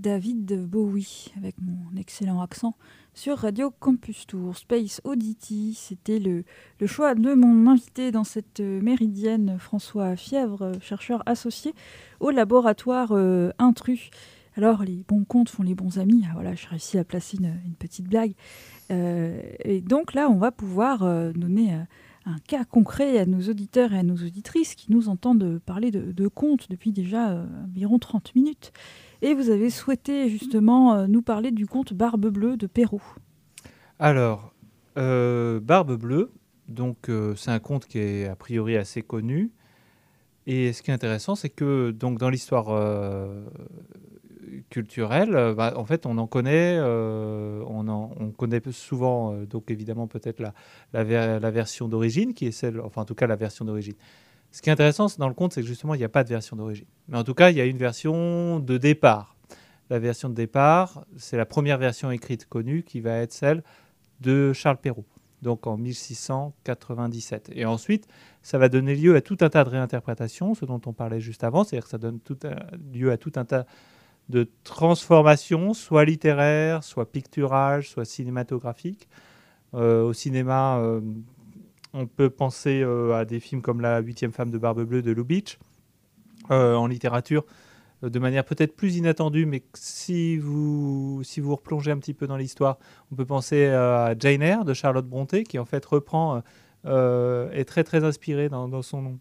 [0.00, 2.74] David Bowie, avec mon excellent accent,
[3.14, 4.56] sur Radio Campus Tour.
[4.56, 6.44] Space Oddity, c'était le,
[6.80, 11.74] le, choix de mon invité dans cette méridienne, François Fièvre, chercheur associé
[12.20, 14.10] au laboratoire euh, Intrus.
[14.56, 16.24] Alors, les bons comptes font les bons amis.
[16.26, 18.32] Ah, voilà, je réussi à placer une, petite blague.
[18.90, 21.82] Euh, et donc là, on va pouvoir euh, donner euh,
[22.24, 26.10] un cas concret à nos auditeurs et à nos auditrices qui nous entendent parler de,
[26.10, 28.72] de contes depuis déjà environ 30 minutes.
[29.22, 33.02] Et vous avez souhaité justement nous parler du conte Barbe Bleue de Perrault.
[33.98, 34.52] Alors,
[34.94, 36.30] Barbe Bleue,
[36.68, 39.52] donc c'est un conte qui est a priori assez connu.
[40.46, 42.68] Et ce qui est intéressant, c'est que donc dans l'histoire
[44.70, 50.06] culturelle, euh, bah, en fait, on en connaît, euh, on, connaît souvent, euh, donc évidemment
[50.06, 50.42] peut-être
[50.92, 53.94] la version d'origine, qui est celle, enfin en tout cas la version d'origine.
[54.50, 56.28] Ce qui est intéressant dans le conte, c'est que justement, il n'y a pas de
[56.28, 56.86] version d'origine.
[57.08, 59.36] Mais en tout cas, il y a une version de départ.
[59.90, 63.62] La version de départ, c'est la première version écrite connue qui va être celle
[64.20, 65.04] de Charles Perrault,
[65.42, 67.50] donc en 1697.
[67.54, 68.08] Et ensuite,
[68.42, 71.44] ça va donner lieu à tout un tas de réinterprétations, ce dont on parlait juste
[71.44, 72.18] avant, c'est-à-dire que ça donne
[72.92, 73.66] lieu à tout un tas
[74.28, 79.08] de transformation, soit littéraire, soit pictural, soit cinématographique.
[79.74, 81.00] Euh, au cinéma, euh,
[81.96, 85.12] on peut penser euh, à des films comme La huitième femme de Barbe Bleue de
[85.12, 85.58] Lubitsch.
[86.50, 87.44] en littérature,
[88.02, 92.78] de manière peut-être plus inattendue, mais si vous, si replongez un petit peu dans l'histoire,
[93.10, 96.42] on peut penser à Jane Eyre de Charlotte Brontë, qui en fait reprend,
[96.84, 99.18] est très très inspiré dans, son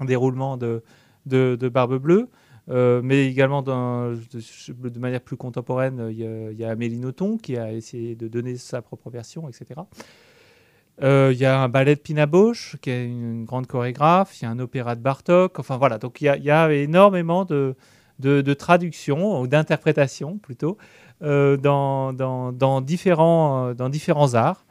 [0.00, 0.82] déroulement de,
[1.26, 2.28] Barbe Bleue.
[2.70, 7.00] Euh, mais également de, manière plus contemporaine, il y, a, Amélie
[7.42, 9.80] qui a essayé de donner sa propre version, etc.
[11.02, 14.40] Euh, il y a un ballet de Pina Bausch, qui est une, grande chorégraphe.
[14.40, 15.58] Il y a un opéra de Bartok.
[15.58, 17.74] Enfin voilà, donc il y a, énormément de,
[18.54, 20.76] traductions, ou d'interprétations plutôt,
[21.22, 23.74] euh, dans, dans, différents,
[24.34, 24.64] arts.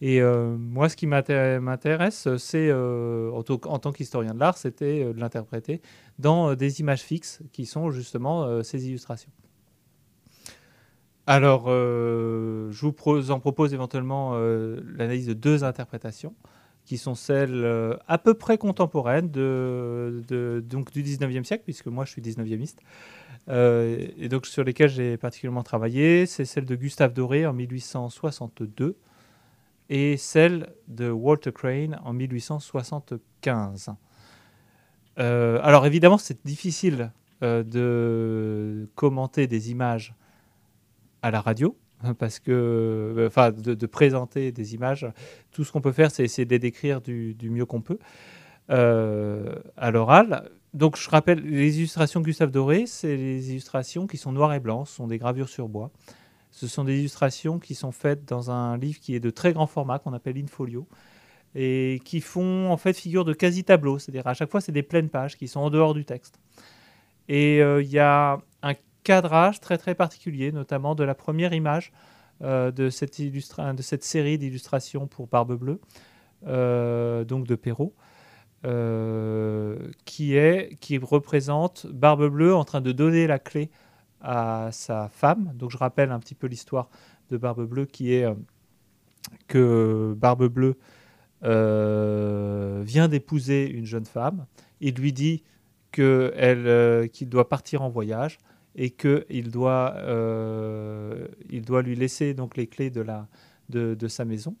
[0.00, 5.12] Et euh, moi, ce qui m'intéresse, c'est, euh, en, tant qu'historien de l'art, c'était euh,
[5.12, 5.80] de l'interpréter
[6.18, 9.30] dans des images fixes qui sont justement ces illustrations.
[11.26, 16.34] Alors, je vous en propose éventuellement l'analyse de deux interprétations
[16.84, 17.66] qui sont celles
[18.06, 22.66] à peu près contemporaines donc du 19e siècle, puisque moi je suis 19e
[23.48, 26.26] et donc sur lesquelles j'ai particulièrement travaillé.
[26.26, 28.96] C'est celle de Gustave Doré en 1862
[29.90, 33.90] et celle de Walter Crane en 1875.
[35.18, 40.14] Euh, alors évidemment, c'est difficile euh, de commenter des images
[41.24, 41.74] à la radio,
[42.18, 45.06] parce que, euh, enfin, de, présenter des images.
[45.52, 47.98] Tout ce qu'on peut faire, c'est essayer de les décrire du, mieux qu'on peut
[48.68, 50.50] à l'oral.
[50.74, 54.88] Donc je rappelle, les illustrations Gustave Doré, c'est les illustrations qui sont noires et blancs,
[54.88, 55.90] ce sont des gravures sur bois.
[56.50, 59.66] Ce sont des illustrations qui sont faites dans un livre qui est de très grand
[59.66, 60.86] format, qu'on appelle Infolio,
[61.54, 63.98] et qui font en fait figure de quasi-tableau.
[63.98, 66.38] C'est-à-dire à chaque fois, c'est des pleines pages qui sont en dehors du texte.
[67.28, 68.38] Et euh, il y a
[69.04, 71.92] cadrage très très particulier, notamment de la première image
[72.42, 73.14] euh, de, cette
[74.04, 75.80] série d'illustrations pour Barbe Bleue,
[76.46, 77.94] euh, donc de Perrault.
[80.04, 83.70] qui, est, qui représente Barbe Bleue en train de donner la clé
[84.24, 85.52] à sa femme.
[85.54, 86.88] Donc je rappelle un petit peu l'histoire
[87.30, 88.34] de Barbe Bleue qui est euh,
[89.46, 90.76] que Barbe Bleue
[91.44, 94.46] euh, vient d'épouser une jeune femme.
[94.80, 95.44] Il lui dit
[95.98, 98.38] euh, qu'il doit partir en voyage
[98.76, 99.96] et qu'il doit,
[101.50, 103.28] il doit lui laisser donc les clés de, la,
[103.68, 104.56] de, de sa maison.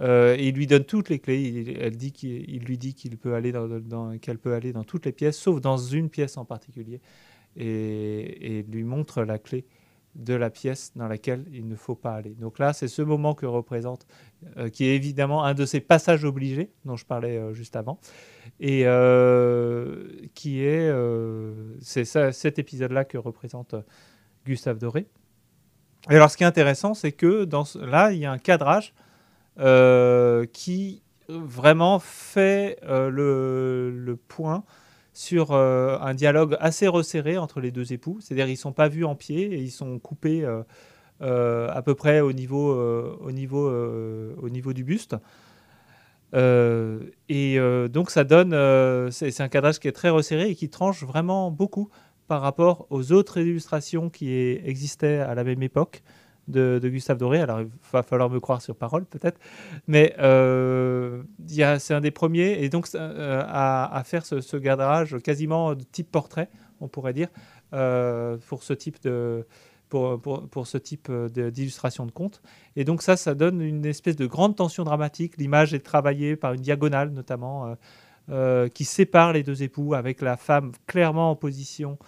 [0.00, 1.42] et il lui donne toutes les clés.
[1.42, 5.06] Il, elle dit qu'il, lui dit qu'il peut aller dans, qu'elle peut aller dans toutes
[5.06, 7.00] les pièces, sauf dans une pièce en particulier
[7.56, 9.64] et, lui montre la clé
[10.14, 12.34] de la pièce dans laquelle il ne faut pas aller.
[12.34, 14.06] Donc là, c'est ce moment que représente,
[14.56, 18.00] euh, qui est évidemment un de ces passages obligés dont je parlais euh, juste avant,
[18.58, 20.92] et euh, qui est,
[21.80, 23.74] c'est cet épisode-là que représente
[24.44, 25.06] Gustave Doré.
[26.10, 28.94] Et alors, ce qui est intéressant, c'est que dans là, il y a un cadrage
[30.52, 34.64] qui vraiment fait le, le, point
[35.20, 38.16] sur euh, un dialogue assez resserré entre les deux époux.
[38.22, 40.62] C'est-à-dire ils ne sont pas vus en pied et ils sont coupés euh,
[41.20, 45.16] euh, à peu près au niveau, au niveau, au niveau du buste.
[46.32, 47.58] et
[47.92, 51.90] donc ça donne, c'est un cadrage qui est très resserré et qui tranche vraiment beaucoup
[52.26, 56.02] par rapport aux autres illustrations qui existaient à la même époque
[56.50, 57.40] de, Gustave Doré.
[57.40, 59.38] Alors, il va falloir me croire sur parole, peut-être.
[59.86, 61.22] Mais euh,
[61.78, 64.56] c'est un des premiers, et donc euh, à, faire ce, ce,
[65.18, 66.48] quasiment de type portrait,
[66.80, 67.28] on pourrait dire,
[68.48, 69.46] pour ce type de
[69.88, 72.42] pour, pour, ce type d'illustration de, conte.
[72.76, 75.36] Et donc ça, ça donne une espèce de grande tension dramatique.
[75.36, 77.76] L'image est travaillée par une diagonale notamment
[78.72, 81.98] qui sépare les deux époux avec la femme clairement en position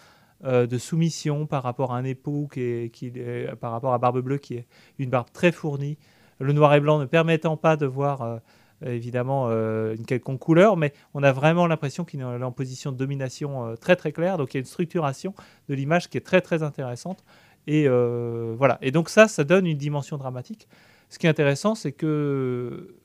[0.42, 4.20] de soumission par rapport à un époux qui est, qui est, par rapport à Barbe
[4.20, 4.66] Bleue qui est
[4.98, 5.98] une barbe très fournie
[6.42, 8.38] le noir et blanc ne permettant pas de voir euh,
[8.82, 12.96] évidemment euh, une quelconque couleur, mais on a vraiment l'impression qu'il est en position de
[12.96, 14.36] domination euh, très très claire.
[14.36, 15.34] Donc il y a une structuration
[15.68, 17.24] de l'image qui est très très intéressante.
[17.68, 18.78] Et voilà.
[18.82, 20.66] Et donc ça, ça donne une dimension dramatique.
[21.10, 22.96] Ce qui est intéressant, c'est que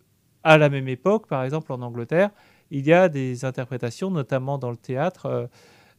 [0.43, 2.31] à la même époque, par exemple en Angleterre,
[2.71, 5.47] il y a des interprétations, notamment dans le théâtre,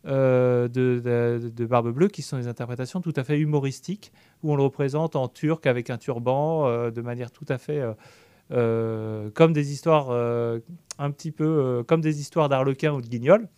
[0.08, 4.62] euh, de, Barbe Bleue, qui sont des interprétations tout à fait humoristiques, où on le
[4.62, 7.82] représente en turc avec un turban, euh, de manière tout à fait
[8.50, 13.48] euh, comme des histoires un petit peu comme des histoires d'Arlequin ou de Guignol.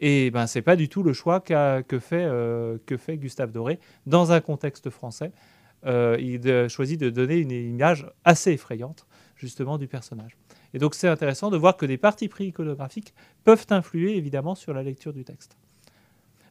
[0.00, 2.28] Et ben c'est pas du tout le choix que, fait,
[2.86, 5.32] que fait Gustave Doré dans un contexte français.
[5.84, 10.36] il choisit de donner une image assez effrayante justement du personnage.
[10.74, 13.14] Et donc c'est intéressant de voir que des parties pris iconographiques
[13.44, 15.56] peuvent influer évidemment sur la lecture du texte.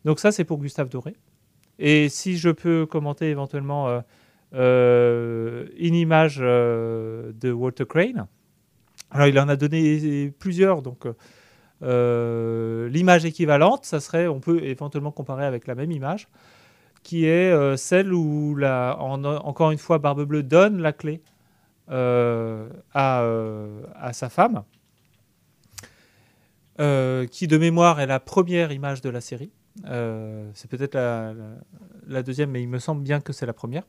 [0.05, 1.15] Donc ça, c'est pour Gustave Doré.
[1.79, 4.01] Et si je peux commenter éventuellement euh,
[4.53, 8.27] euh, une image euh, de Walter Crane.
[9.09, 11.05] Alors il en a donné plusieurs, donc
[11.81, 16.27] l'image équivalente, ça serait, on peut éventuellement comparer avec la même image,
[17.03, 21.21] qui est celle où, la, encore une fois, Barbe Bleue donne la clé
[21.89, 24.63] à, à, sa femme,
[26.77, 29.51] qui de mémoire est la première image de la série.
[29.86, 33.84] Euh, c'est peut-être la, deuxième, mais il me semble bien que c'est la première.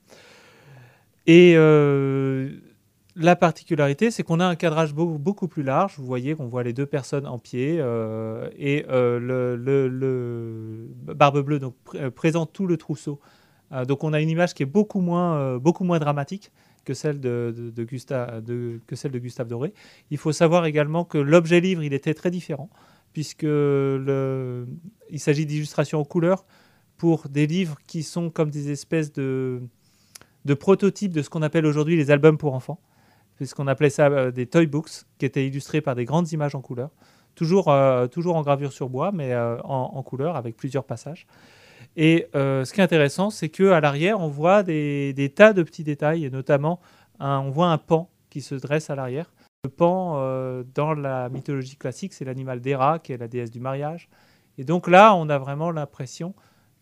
[1.27, 2.51] Et euh,
[3.15, 5.95] la particularité, c'est qu'on a un cadrage beaucoup plus large.
[5.99, 9.57] Vous voyez qu'on voit les deux personnes en pied euh, et le,
[11.15, 11.61] Barbe Bleue
[12.15, 13.21] présente tout le trousseau.
[13.87, 16.51] donc on a une image qui est beaucoup moins, beaucoup moins dramatique
[16.85, 18.43] que celle de, Gustave,
[18.87, 19.73] que celle de Gustave Doré.
[20.11, 22.71] Il faut savoir également que l'objet livre, il était très différent
[23.13, 24.67] puisque il
[25.19, 26.45] s'agit d'illustrations en couleur
[26.97, 29.61] pour des livres qui sont comme des espèces de,
[30.61, 32.81] prototypes de ce qu'on appelle aujourd'hui les albums pour enfants,
[33.37, 36.61] puisqu'on appelait ça euh, des toy books, qui étaient illustrés par des grandes images en
[36.61, 36.91] couleur,
[37.35, 41.27] toujours, euh, toujours en gravure sur bois, mais euh, en, couleur, avec plusieurs passages.
[41.97, 45.83] Et ce qui est intéressant, c'est qu'à l'arrière, on voit des, des, tas de petits
[45.83, 46.79] détails, et notamment,
[47.19, 49.33] on voit un pan qui se dresse à l'arrière,
[49.65, 53.61] le pan, euh, dans la mythologie classique, c'est l'animal d'Héra, qui est la déesse du
[53.61, 54.09] mariage.
[54.59, 56.35] Et donc là, on a vraiment l'impression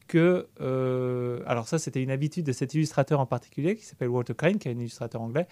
[0.08, 0.48] que...
[0.62, 4.58] Euh, alors ça, c'était une habitude de cet illustrateur en particulier, qui s'appelle Walter Crane,
[4.58, 5.46] qui est un illustrateur anglais,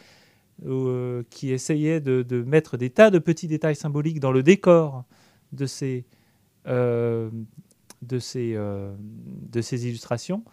[0.66, 5.04] euh, qui essayait de, mettre des tas de petits détails symboliques dans le décor
[5.52, 6.06] de ces,
[9.84, 10.44] illustrations.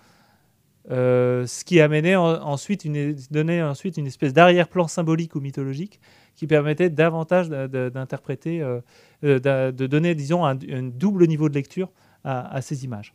[0.89, 6.01] ce qui amenait ensuite une, donnait ensuite une espèce d'arrière-plan symbolique ou mythologique
[6.35, 8.81] qui permettait davantage d'interpréter, euh,
[9.23, 11.91] euh, de donner, disons, un, double niveau de lecture
[12.23, 13.13] à, ces images.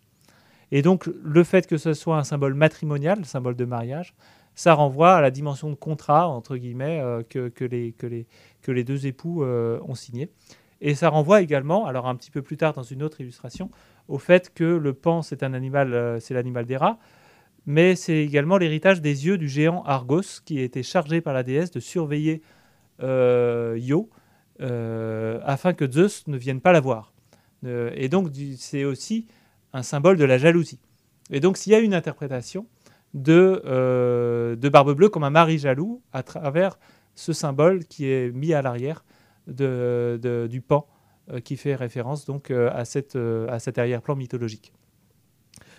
[0.70, 4.14] Et donc, le fait que ce soit un symbole matrimonial, le symbole de mariage,
[4.54, 9.94] ça renvoie à la dimension de contrat, entre guillemets, euh, que, les, deux époux ont
[9.94, 10.30] signé.
[10.80, 13.70] Et ça renvoie également, alors un petit peu plus tard dans une autre illustration,
[14.08, 16.98] au fait que le pan, c'est un animal, c'est l'animal des rats,
[17.66, 21.70] mais c'est également l'héritage des yeux du géant Argos, qui été chargé par la déesse
[21.70, 22.42] de surveiller
[23.02, 24.10] euh, Io,
[24.60, 27.12] euh, afin que Zeus ne vienne pas la voir.
[27.64, 29.26] Euh, et donc, c'est aussi
[29.72, 30.80] un symbole de la jalousie.
[31.30, 32.66] Et donc, s'il y a une interprétation
[33.14, 33.62] de,
[34.56, 36.78] de Barbe Bleue comme un mari jaloux à travers
[37.14, 39.04] ce symbole qui est mis à l'arrière
[39.46, 40.86] de, du pan,
[41.44, 44.72] qui fait référence donc à, cette, à cet arrière-plan mythologique.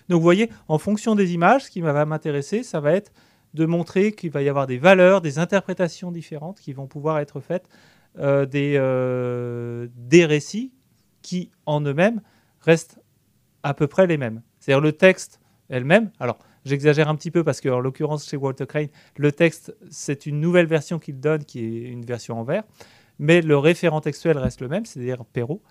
[0.09, 3.11] Donc vous voyez, en fonction des images, ce qui va m'intéresser, ça va être
[3.53, 7.39] de montrer qu'il va y avoir des valeurs, des interprétations différentes qui vont pouvoir être
[7.39, 7.67] faites,
[8.19, 10.71] euh, des, euh, des récits
[11.21, 12.21] qui, en eux-mêmes,
[12.61, 12.99] restent
[13.63, 14.41] à peu près les mêmes.
[14.59, 15.39] C'est-à-dire le texte
[15.69, 16.11] elle-même.
[16.19, 20.39] Alors, j'exagère un petit peu parce qu'en l'occurrence, chez Walter Crane, le texte, c'est une
[20.39, 22.63] nouvelle version qu'il donne, qui est une version en vers,
[23.19, 25.61] mais le référent textuel reste le même, c'est-à-dire Perrault.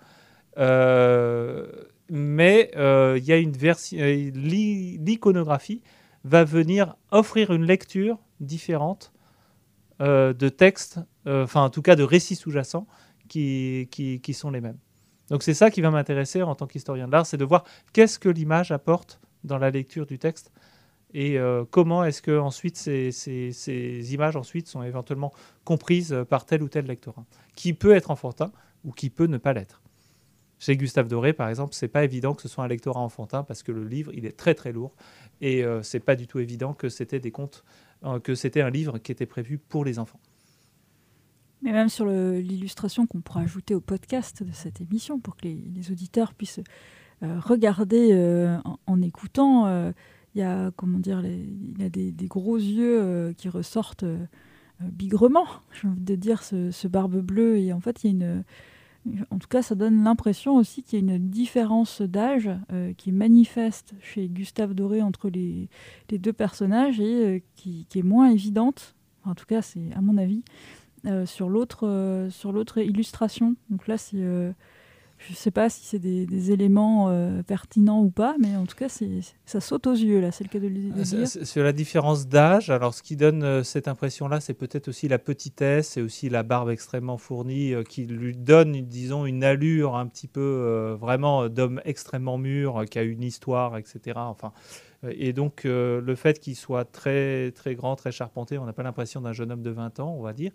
[0.57, 1.67] Euh,
[2.09, 5.81] mais il y a une version, l'iconographie
[6.23, 9.11] va venir offrir une lecture différente
[10.01, 12.87] euh, de textes, euh, enfin en tout cas de récits sous-jacents
[13.27, 13.87] qui,
[14.33, 14.77] sont les mêmes.
[15.29, 17.63] Donc c'est ça qui va m'intéresser en tant qu'historien de l'art, c'est de voir
[17.93, 20.51] qu'est-ce que l'image apporte dans la lecture du texte
[21.13, 25.33] et euh, comment est-ce que ensuite ces, images ensuite sont éventuellement
[25.65, 28.51] comprises par tel ou tel lectorat, qui peut être enfantin
[28.83, 29.80] ou qui peut ne pas l'être.
[30.61, 33.63] Chez Gustave Doré, par exemple, c'est pas évident que ce soit un lectorat enfantin parce
[33.63, 34.93] que le livre, il est très très lourd
[35.41, 37.63] et euh, c'est pas du tout évident que c'était des contes,
[38.03, 40.19] euh, que c'était un livre qui était prévu pour les enfants.
[41.63, 45.91] Mais même sur l'illustration qu'on pourra ajouter au podcast de cette émission pour que les,
[45.91, 46.61] auditeurs puissent
[47.23, 48.13] euh, regarder
[48.85, 49.67] en, écoutant,
[50.35, 54.05] il y a comment dire, il y a des, gros yeux qui ressortent
[54.79, 58.13] bigrement, j'ai envie de dire, ce, ce, barbe bleue et en fait il y a
[58.13, 58.43] une
[59.31, 63.09] en tout cas, ça donne l'impression aussi qu'il y a une différence d'âge euh, qui
[63.09, 65.69] est manifeste chez Gustave Doré entre les,
[66.11, 68.95] deux personnages et euh, qui, est moins évidente,
[69.25, 70.43] en tout cas c'est à mon avis,
[71.07, 73.55] euh, sur l'autre illustration.
[73.69, 74.53] Donc là, c'est
[75.27, 78.75] je ne sais pas si c'est des, éléments euh, pertinents ou pas, mais en tout
[78.75, 78.87] cas,
[79.45, 81.27] ça saute aux yeux, là, c'est le cas de le dire.
[81.27, 85.19] Sur la différence d'âge, alors ce qui donne euh, cette impression-là, c'est peut-être aussi la
[85.19, 90.07] petitesse et aussi la barbe extrêmement fournie euh, qui lui donne, disons, une allure un
[90.07, 93.99] petit peu vraiment d'homme extrêmement mûr, qui a une histoire, etc.
[94.17, 94.51] Enfin,
[95.09, 98.83] et donc, euh, le fait qu'il soit très, très grand, très charpenté, on n'a pas
[98.83, 100.51] l'impression d'un jeune homme de 20 ans, on va dire,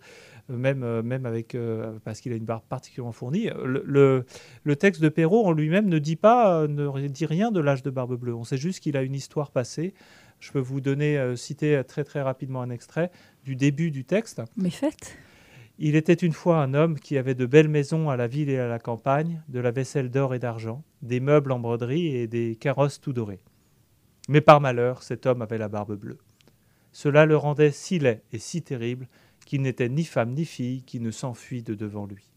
[0.49, 1.57] euh, même, euh, même avec,
[2.03, 3.49] parce qu'il a une barbe particulièrement fournie.
[3.63, 4.25] Le,
[4.63, 7.89] le, texte de Perrault en lui-même ne dit pas, ne dit rien de l'âge de
[7.89, 8.35] Barbe Bleue.
[8.35, 9.93] On sait juste qu'il a une histoire passée.
[10.39, 13.11] Je peux vous donner, citer très très rapidement un extrait
[13.43, 14.41] du début du texte.
[14.55, 15.17] Mais faites.
[15.79, 18.59] Il était une fois un homme qui avait de belles maisons à la ville et
[18.59, 22.55] à la campagne, de la vaisselle d'or et d'argent, des meubles en broderie et des
[22.55, 23.39] carrosses tout dorés.
[24.27, 26.17] Mais par malheur, cet homme avait la barbe bleue.
[26.91, 29.07] Cela le rendait si laid et si terrible
[29.45, 32.29] qu'il n'était ni femme ni fille qui ne s'enfuit de devant lui.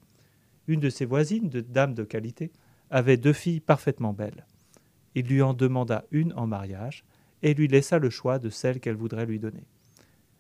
[0.69, 2.53] Une de ses voisines, de dame de qualité,
[2.91, 4.47] avait deux filles parfaitement belles.
[5.15, 7.05] Il lui en demanda une en mariage
[7.43, 9.65] et lui laissa le choix de celle qu'elle voudrait lui donner.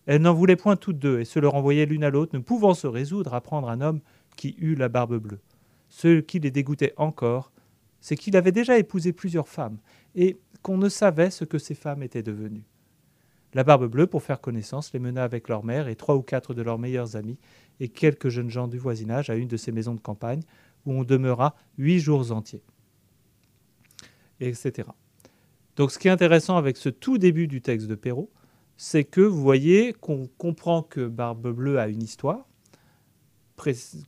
[0.06, 2.74] Elle n'en voulait point toutes deux et se le renvoyait l'une à l'autre, ne pouvant
[2.74, 4.00] se résoudre à prendre un homme
[4.36, 5.40] qui eut la barbe bleue.
[5.88, 7.52] Ce qui les dégoûtait encore,
[8.00, 9.78] c'est qu'il avait déjà épousé plusieurs femmes,
[10.14, 12.64] et qu'on ne savait ce que ces femmes étaient devenues.
[13.52, 16.54] La Barbe Bleue, pour faire connaissance, les mena avec leur mère et trois ou quatre
[16.54, 17.38] de leurs meilleurs amis
[17.80, 20.42] et quelques jeunes gens du voisinage à une de ces maisons de campagne
[20.86, 22.62] où on demeura huit jours entiers,
[24.38, 24.88] etc.
[25.74, 28.30] Donc ce qui est intéressant avec ce tout début du texte de Perrault,
[28.76, 32.46] c'est que vous voyez qu'on comprend que Barbe Bleue a une histoire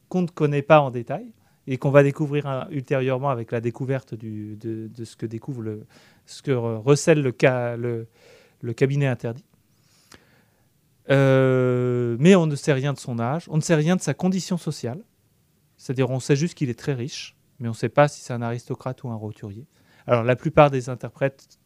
[0.09, 1.33] qu'on ne connaît pas en détail,
[1.67, 9.45] et qu'on va découvrir ultérieurement avec la découverte de, ce que recèle le, cabinet interdit.
[11.11, 14.15] Euh, mais on ne sait rien de son âge, on ne sait rien de sa
[14.15, 15.03] condition sociale.
[15.77, 18.33] C'est-à-dire, on sait juste qu'il est très riche, mais on ne sait pas si c'est
[18.33, 19.67] un aristocrate ou un roturier.
[20.07, 21.59] Alors, la plupart des interprètes,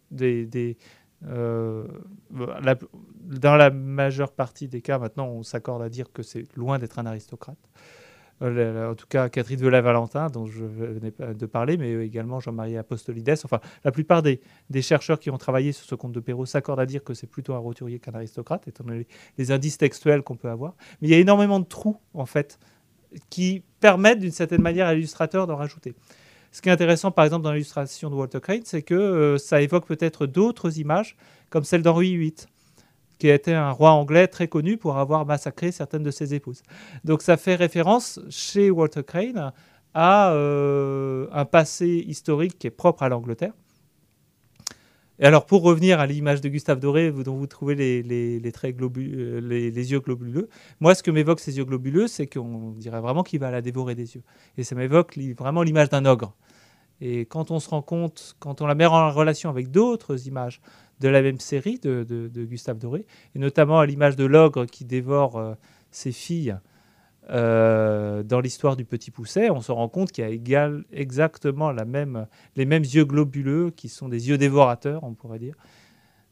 [1.26, 1.86] euh,
[2.30, 6.99] dans la majeure partie des cas, maintenant, on s'accorde à dire que c'est loin d'être
[6.99, 7.59] un aristocrate.
[8.43, 13.34] Euh, en tout cas Catherine Velay-Valentin, dont je venais de parler, mais également Jean-Marie Apostolides.
[13.45, 14.41] Enfin, la plupart des,
[14.82, 17.55] chercheurs qui ont travaillé sur ce conte de Perrault s'accordent à dire que c'est plutôt
[17.55, 19.07] un roturier qu'un aristocrate, étant donné
[19.39, 20.74] les, indices textuels qu'on peut avoir.
[21.01, 22.59] Mais il y a énormément de trous, en fait,
[23.30, 25.95] qui permettent d'une certaine manière à l'illustrateur d'en rajouter.
[26.53, 29.62] Ce qui est intéressant, par exemple, dans l'illustration de Walter Crane, c'est que euh, ça
[29.62, 31.16] évoque peut-être d'autres images,
[31.51, 32.34] comme celle d'Henri VIII
[33.18, 36.62] qui était un roi anglais très connu pour avoir massacré certaines de ses épouses.
[37.04, 39.52] Donc ça fait référence chez Walter Crane
[39.94, 43.52] à euh, un passé historique qui est propre à l'Angleterre.
[45.18, 49.40] Et alors pour revenir à l'image de Gustave Doré, dont vous trouvez les, traits euh,
[49.40, 50.50] les, yeux globuleux,
[50.80, 53.94] moi ce que m'évoque ces yeux globuleux, c'est qu'on dirait vraiment qu'il va la dévorer
[53.94, 54.22] des yeux.
[54.58, 56.36] Et ça m'évoque vraiment l'image d'un ogre.
[57.00, 60.60] Et quand on se rend compte, quand on la met en relation avec d'autres images,
[61.01, 65.36] de la même série de, Gustave Doré, et notamment à l'image de l'ogre qui dévore
[65.36, 65.55] euh,
[65.90, 66.57] ses filles
[67.30, 71.72] euh, dans l'histoire du Petit Pousset, on se rend compte qu'il y a égal, exactement
[71.72, 75.55] la même, les mêmes yeux globuleux qui sont des yeux dévorateurs, on pourrait dire,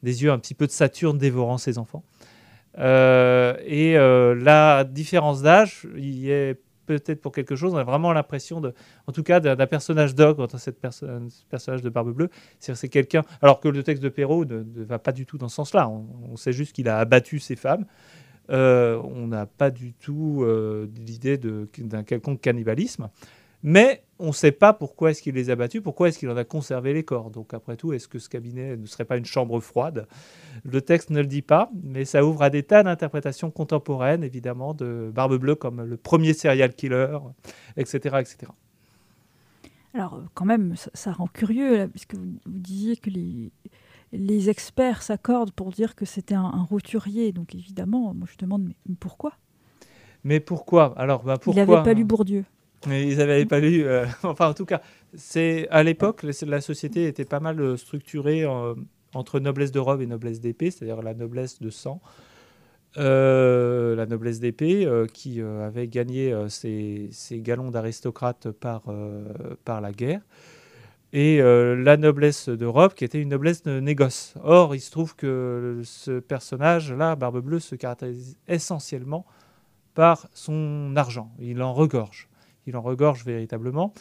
[0.02, 2.04] des yeux un petit peu de Saturne dévorant ses enfants.
[2.78, 7.74] Euh, et la différence d'âge y est peut-être pour quelque chose.
[7.74, 8.62] On a vraiment l'impression,
[9.06, 12.30] en tout cas, d'un personnage d'ogre dans cette personnage de Barbe Bleue.
[12.58, 13.22] C'est quelqu'un.
[13.42, 15.88] Alors que le texte de Perrault ne, va pas du tout dans ce sens-là.
[15.88, 17.86] On, sait juste qu'il a abattu ses femmes.
[18.50, 23.08] Euh, on n'a pas du tout euh, l'idée d'un quelconque cannibalisme.
[23.66, 26.36] Mais on ne sait pas pourquoi est-ce qu'il les a battus, pourquoi est-ce qu'il en
[26.36, 27.30] a conservé les corps.
[27.30, 30.06] Donc après tout, est-ce que ce cabinet ne serait pas une chambre froide?
[30.64, 34.74] Le texte ne le dit pas, mais ça ouvre à des tas d'interprétations contemporaines, évidemment,
[34.74, 37.16] de Barbe Bleue comme le premier serial killer,
[37.78, 38.18] etc.
[38.20, 38.52] etc.
[39.94, 43.50] Alors quand même, ça, rend curieux, puisque vous, disiez que les,
[44.12, 47.32] les experts s'accordent pour dire que c'était un, roturier.
[47.32, 49.32] Donc évidemment, moi je demande, mais pourquoi?
[50.22, 50.92] Mais pourquoi?
[50.98, 52.44] Alors, bah, pourquoi Il n'avait pas lu Bourdieu.
[52.86, 53.84] Mais ils n'avaient pas lu.
[53.84, 54.80] euh, enfin, en tout cas,
[55.14, 58.44] c'est à l'époque, la- société était pas mal euh, structurée
[59.14, 62.00] entre noblesse de robe et noblesse d'épée, c'est-à-dire la noblesse de sang.
[62.96, 68.82] Euh, la noblesse d'épée qui avait gagné ses, galons d'aristocrate par,
[69.80, 70.20] la guerre,
[71.12, 74.34] et la noblesse de robe qui était une noblesse de négoce.
[74.42, 79.26] Or, il se trouve que ce personnage-là, Barbe Bleue, se caractérise essentiellement
[79.94, 81.32] par son argent.
[81.38, 82.28] Il en regorge.
[82.66, 83.92] Il en regorge véritablement.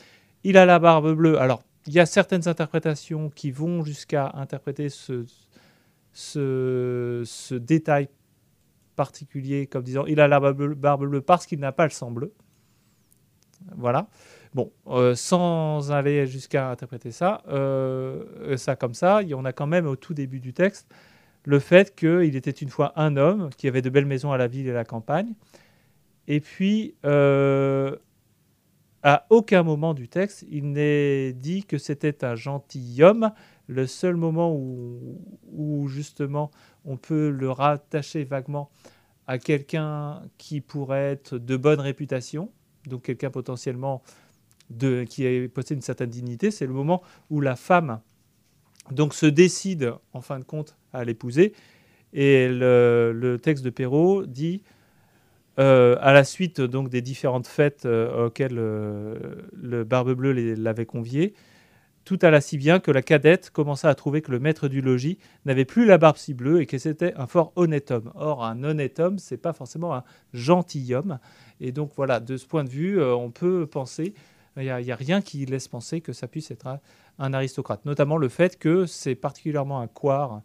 [0.44, 1.40] Il a la barbe bleue.
[1.40, 5.26] Alors, il y a certaines interprétations qui vont jusqu'à interpréter ce,
[7.58, 8.10] détail
[8.96, 12.34] particulier comme disant il a la barbe bleue, parce qu'il n'a pas le sang bleu.
[13.78, 14.08] Voilà.
[14.54, 19.88] Bon, euh, sans aller jusqu'à interpréter ça, euh, ça comme ça, en a quand même
[19.88, 20.88] au tout début du texte
[21.46, 24.48] le fait qu'il était une fois un homme qui avait de belles maisons à la
[24.48, 25.34] ville et à la campagne.
[26.28, 27.98] Et puis, euh,
[29.04, 33.32] à aucun moment du texte, il n'est dit que c'était un gentilhomme.
[33.68, 36.52] Le seul moment où, justement
[36.86, 38.70] on peut le rattacher vaguement
[39.28, 42.52] à quelqu'un qui pourrait être de bonne réputation,
[42.88, 44.02] donc quelqu'un potentiellement
[44.70, 48.02] de, qui possède une certaine dignité, c'est le moment où la femme
[48.92, 51.54] donc se décide en fin de compte à l'épouser.
[52.14, 54.62] Et le, texte de Perrault dit
[55.60, 59.16] euh, à la suite donc des différentes fêtes euh, auxquelles euh,
[59.56, 61.36] le Barbe Bleue l'avait convié,
[62.06, 65.20] tout alla si bien que la cadette commença à trouver que le maître du logis
[65.46, 68.12] n'avait plus la barbe si bleue et que c'était un fort honnête homme.
[68.16, 71.20] Or, un honnête homme, c'est pas forcément un gentilhomme.
[71.62, 74.16] Et donc voilà, de ce point de vue, on peut penser,
[74.58, 76.68] il n'y a, rien qui laisse penser que ça puisse être
[77.20, 77.86] un, aristocrate.
[77.86, 80.42] Notamment le fait que c'est particulièrement un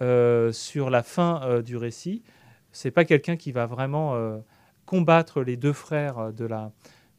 [0.00, 2.22] euh, sur la fin du récit.
[2.74, 4.38] C'est pas quelqu'un qui va vraiment euh,
[4.84, 6.72] combattre les deux frères de la,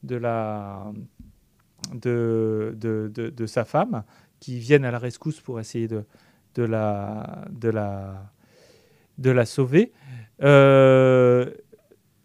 [0.03, 0.91] de la,
[1.93, 4.03] de, de, de, sa femme,
[4.39, 6.03] qui viennent à la rescousse pour essayer de,
[6.55, 8.31] de, la, de, la,
[9.17, 9.91] de la sauver.
[10.43, 11.49] Euh,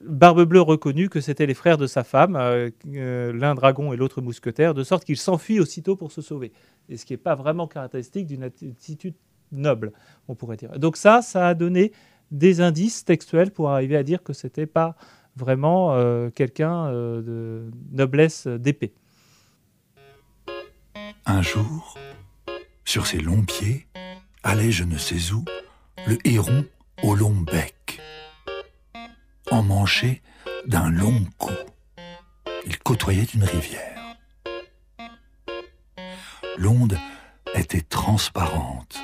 [0.01, 4.23] Barbe Bleue reconnut que c'étaient les frères de sa femme, euh, l'un dragon et l'autre
[4.23, 6.53] mousquetaire, de sorte qu'il s'enfuit aussitôt pour se sauver.
[6.89, 9.15] Et ce qui n'est pas vraiment caractéristique d'une attitude
[9.53, 9.93] noble,
[10.29, 10.79] on pourrait dire.
[10.79, 11.93] Donc ça, ça a donné
[12.31, 14.97] des indices textuels pour arriver à dire que c'était pas
[15.37, 18.93] vraiment euh, quelqu'un de noblesse d'épée.
[21.27, 21.97] Un jour,
[22.85, 23.87] sur ses longs pieds,
[24.43, 25.45] allait je ne sais où
[26.07, 26.65] le héron
[27.03, 28.01] au long bec,
[29.51, 30.23] emmanché
[30.67, 31.53] d'un long cou.
[32.67, 34.17] Il côtoyait une rivière.
[36.59, 36.99] L'onde
[37.55, 38.99] était transparente,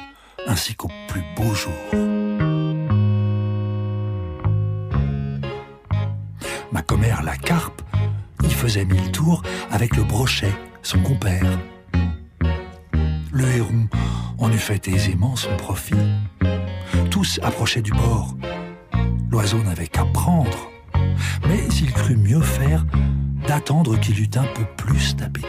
[0.46, 2.15] ainsi qu'au plus beau jour.
[6.86, 7.82] Commère, la carpe,
[8.42, 11.58] y faisait mille tours avec le brochet, son compère.
[13.32, 13.88] Le héron
[14.38, 15.94] en eût fait aisément son profit.
[17.10, 18.34] Tous approchaient du bord.
[19.30, 20.70] L'oiseau n'avait qu'à prendre,
[21.48, 22.84] mais il crut mieux faire
[23.46, 25.48] d'attendre qu'il eût un peu plus d'appétit.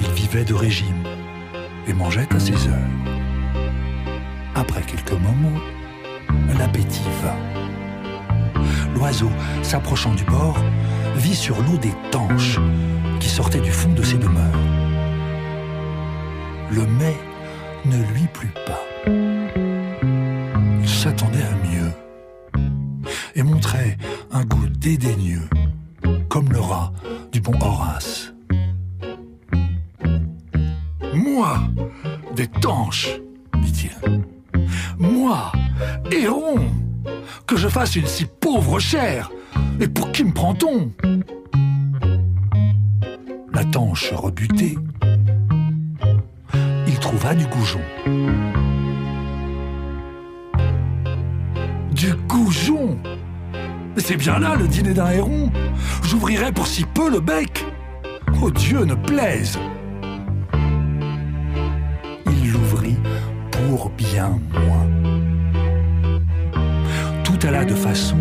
[0.00, 1.04] Il vivait de régime
[1.86, 2.90] et mangeait à ses heures.
[4.54, 5.60] Après quelques moments,
[6.58, 7.47] l'appétit vint.
[8.98, 9.30] L'oiseau,
[9.62, 10.56] s'approchant du bord,
[11.14, 12.58] vit sur l'eau des tanches
[13.20, 14.58] qui sortaient du fond de ses demeures.
[16.72, 17.16] Le mets
[17.84, 18.84] ne lui plut pas.
[20.82, 21.92] Il s'attendait à mieux
[23.36, 23.96] et montrait
[24.32, 25.48] un goût dédaigneux,
[26.28, 26.92] comme le rat
[27.30, 28.32] du bon Horace.
[31.14, 31.60] Moi,
[32.34, 33.10] des tanches,
[33.62, 33.92] dit-il.
[34.98, 35.52] Moi,
[36.10, 36.66] héron,
[37.46, 39.30] que je fasse une si pauvre chair,
[39.80, 40.92] et pour qui me prend-on?
[43.52, 44.78] La tanche rebutée,
[46.86, 47.80] il trouva du goujon.
[51.92, 52.98] Du goujon?
[53.96, 55.50] C'est bien là le dîner d'un héron.
[56.04, 57.66] J'ouvrirai pour si peu le bec.
[58.40, 59.58] Oh Dieu ne plaise.
[62.30, 62.96] Il l'ouvrit
[63.50, 64.97] pour bien moins.
[67.38, 68.16] Tout alla de façon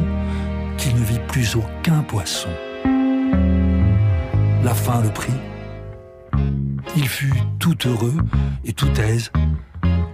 [0.77, 2.49] qu'il ne vit plus aucun poisson.
[4.63, 5.33] La faim le prit.
[6.95, 8.17] Il fut tout heureux
[8.63, 9.31] et tout aise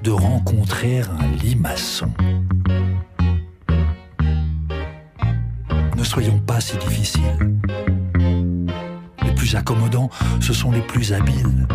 [0.03, 2.11] de rencontrer un limaçon.
[5.97, 7.57] Ne soyons pas si difficiles.
[9.23, 11.67] Les plus accommodants, ce sont les plus habiles.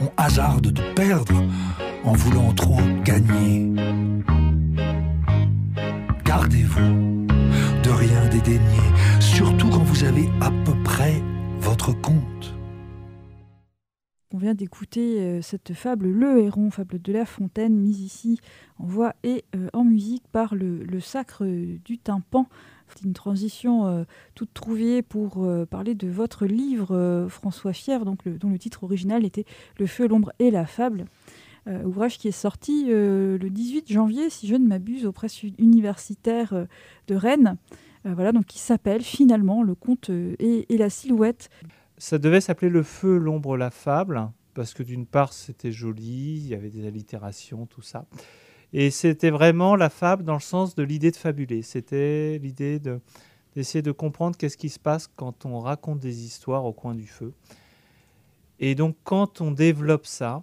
[0.00, 1.42] On hasarde de perdre
[2.04, 3.70] en voulant trop gagner.
[6.34, 7.26] Gardez-vous
[7.84, 8.88] de rien dédaigner,
[9.20, 11.22] surtout quand vous avez à peu près
[11.60, 12.54] votre compte.
[14.32, 18.40] On vient d'écouter euh, cette fable Le Héron, fable de La Fontaine, mise ici
[18.78, 22.46] en voix et euh, en musique par le, Sacre du Tympan.
[22.88, 24.04] C'est une transition euh,
[24.34, 27.72] toute trouvée pour parler de votre livre, François
[28.06, 29.44] donc dont le titre original était
[29.78, 31.04] Le Feu, l'ombre et la fable.
[31.66, 36.66] Ouvrage qui est sorti le 18 janvier, si je ne m'abuse, aux presses universitaires
[37.06, 37.56] de Rennes.
[38.04, 41.50] voilà, donc qui s'appelle finalement Le conte et la silhouette.
[41.98, 46.48] Ça devait s'appeler Le feu, l'ombre, la fable, parce que d'une part c'était joli, il
[46.48, 48.06] y avait des allitérations, tout ça.
[48.72, 51.62] Et c'était vraiment la fable dans le sens de l'idée de fabuler.
[51.62, 52.80] C'était l'idée
[53.54, 57.06] d'essayer de comprendre qu'est-ce qui se passe quand on raconte des histoires au coin du
[57.06, 57.32] feu.
[58.60, 60.42] Et donc quand on développe ça,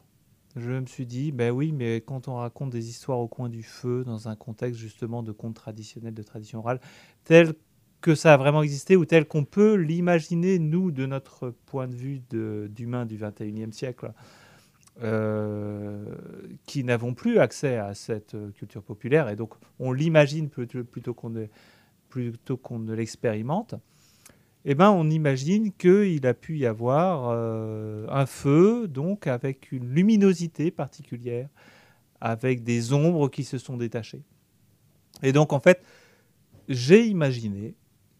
[0.59, 3.63] je me suis dit, ben oui, mais quand on raconte des histoires au coin du
[3.63, 6.79] feu, dans un contexte justement de conte traditionnel, de tradition orale,
[7.23, 7.53] tel
[8.01, 11.95] que ça a vraiment existé ou tel qu'on peut l'imaginer, nous, de notre point de
[11.95, 14.13] vue d'humain du 21e siècle,
[15.01, 16.15] euh,
[16.65, 21.29] qui n'avons plus accès à cette culture populaire, et donc on l'imagine plutôt, plutôt qu'on
[22.79, 23.75] ne l'expérimente,
[24.65, 29.93] eh ben, on imagine qu'il a pu y avoir euh, un feu, donc avec une
[29.93, 31.49] luminosité particulière,
[32.19, 34.23] avec des ombres qui se sont détachées.
[35.23, 35.81] Et donc, en fait,
[36.67, 37.75] j'ai imaginé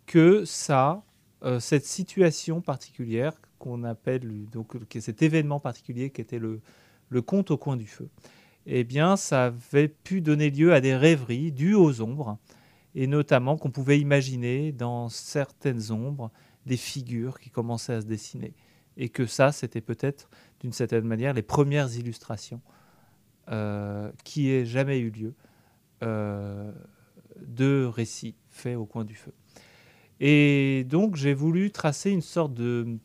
[0.06, 1.04] que ça,
[1.44, 6.62] euh, cette situation particulière qu'on appelle donc cet événement particulier qui était le,
[7.10, 8.10] le conte au coin du feu,
[8.66, 12.38] eh bien, ça avait pu donner lieu à des rêveries dues aux ombres,
[12.96, 16.32] et notamment qu'on pouvait imaginer dans certaines ombres
[16.66, 18.54] des figures qui commençaient à se dessiner,
[18.98, 20.30] et que ça, c'était peut-être
[20.60, 22.62] d'une certaine manière les premières illustrations
[23.50, 25.34] euh, qui aient jamais eu lieu
[26.04, 26.72] euh,
[27.42, 29.34] de récits faits au coin du feu.
[30.20, 33.00] Et donc j'ai voulu tracer une sorte de...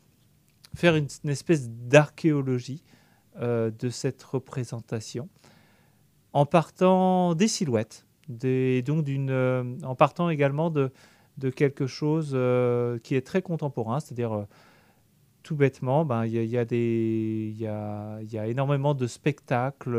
[0.75, 2.83] faire une, espèce d'archéologie
[3.37, 5.29] euh, de cette représentation
[6.33, 10.91] en partant des silhouettes, donc euh, en partant également de,
[11.55, 14.45] quelque chose euh, qui est très contemporain, c'est-à-dire
[15.43, 19.91] tout bêtement, il y, a énormément de spectacles,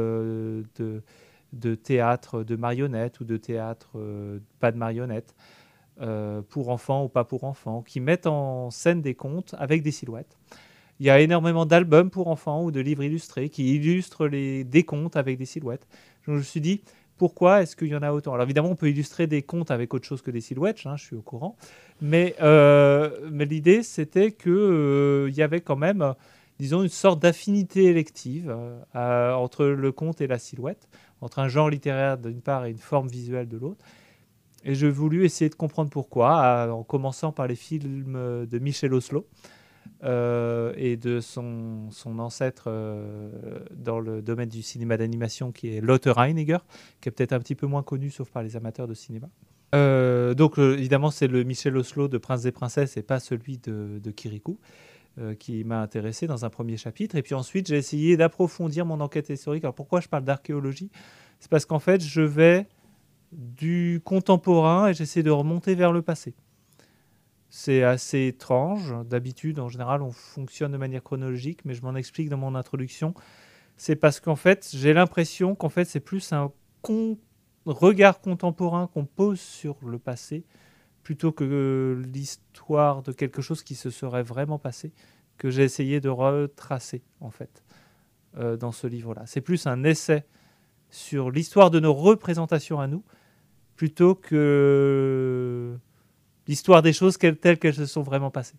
[1.53, 3.99] de, théâtre de marionnettes ou de théâtre
[4.59, 5.35] pas de marionnettes.
[6.03, 9.91] Euh, pour enfants ou pas pour enfants, qui mettent en scène des contes avec des
[9.91, 10.37] silhouettes.
[11.01, 15.17] Il y a énormément d'albums pour enfants ou de livres illustrés qui illustrent des contes
[15.17, 15.89] avec des silhouettes.
[16.21, 16.83] je me suis dit,
[17.19, 18.35] pourquoi est-ce qu'il y en a autant?
[18.35, 21.05] Alors évidemment, on peut illustrer des contes avec autre chose que des silhouettes, hein, je
[21.05, 21.57] suis au courant.
[22.01, 26.15] Mais, euh, l'idée, c'était qu'il euh, y avait quand même,
[26.59, 28.55] disons, une sorte d'affinité élective
[28.95, 30.89] entre le conte et la silhouette,
[31.21, 33.85] entre un genre littéraire d'une part et une forme visuelle de l'autre.
[34.65, 39.27] Et j'ai voulu essayer de comprendre pourquoi, en commençant par les films de Michel Oslo
[40.05, 41.89] euh, et de son,
[42.19, 43.31] ancêtre euh,
[43.75, 46.59] dans le domaine du cinéma d'animation qui est Lotte Reiniger,
[47.01, 49.29] qui est peut-être un petit peu moins connu sauf par les amateurs de cinéma.
[49.75, 53.99] Euh, donc évidemment c'est le Michel Oslo de Prince et Princesses et pas celui de,
[54.03, 54.59] de Kirikou
[55.39, 57.17] qui m'a intéressé dans un premier chapitre.
[57.17, 59.65] Et puis ensuite j'ai essayé d'approfondir mon enquête historique.
[59.65, 60.91] Alors pourquoi je parle d'archéologie?
[61.41, 62.67] C'est parce qu'en fait je vais
[63.33, 66.35] du contemporain et j'essaie de remonter vers le passé.
[67.59, 68.93] C'est assez étrange.
[69.07, 73.15] D'habitude, en général, on fonctionne de manière chronologique, mais je m'en explique dans mon introduction.
[73.79, 76.53] C'est parce qu'en fait, j'ai l'impression qu'en fait, c'est plus un
[77.65, 80.45] regard contemporain qu'on pose sur le passé
[81.03, 84.93] plutôt que l'histoire de quelque chose qui se serait vraiment passé
[85.39, 87.65] que j'ai essayé de retracer en fait
[88.37, 89.23] euh, dans ce livre-là.
[89.25, 90.27] C'est plus un essai
[90.91, 93.03] sur l'histoire de nos représentations à nous,
[93.77, 95.79] plutôt que
[96.47, 98.57] l'histoire des choses telles qu'elles se sont vraiment passées.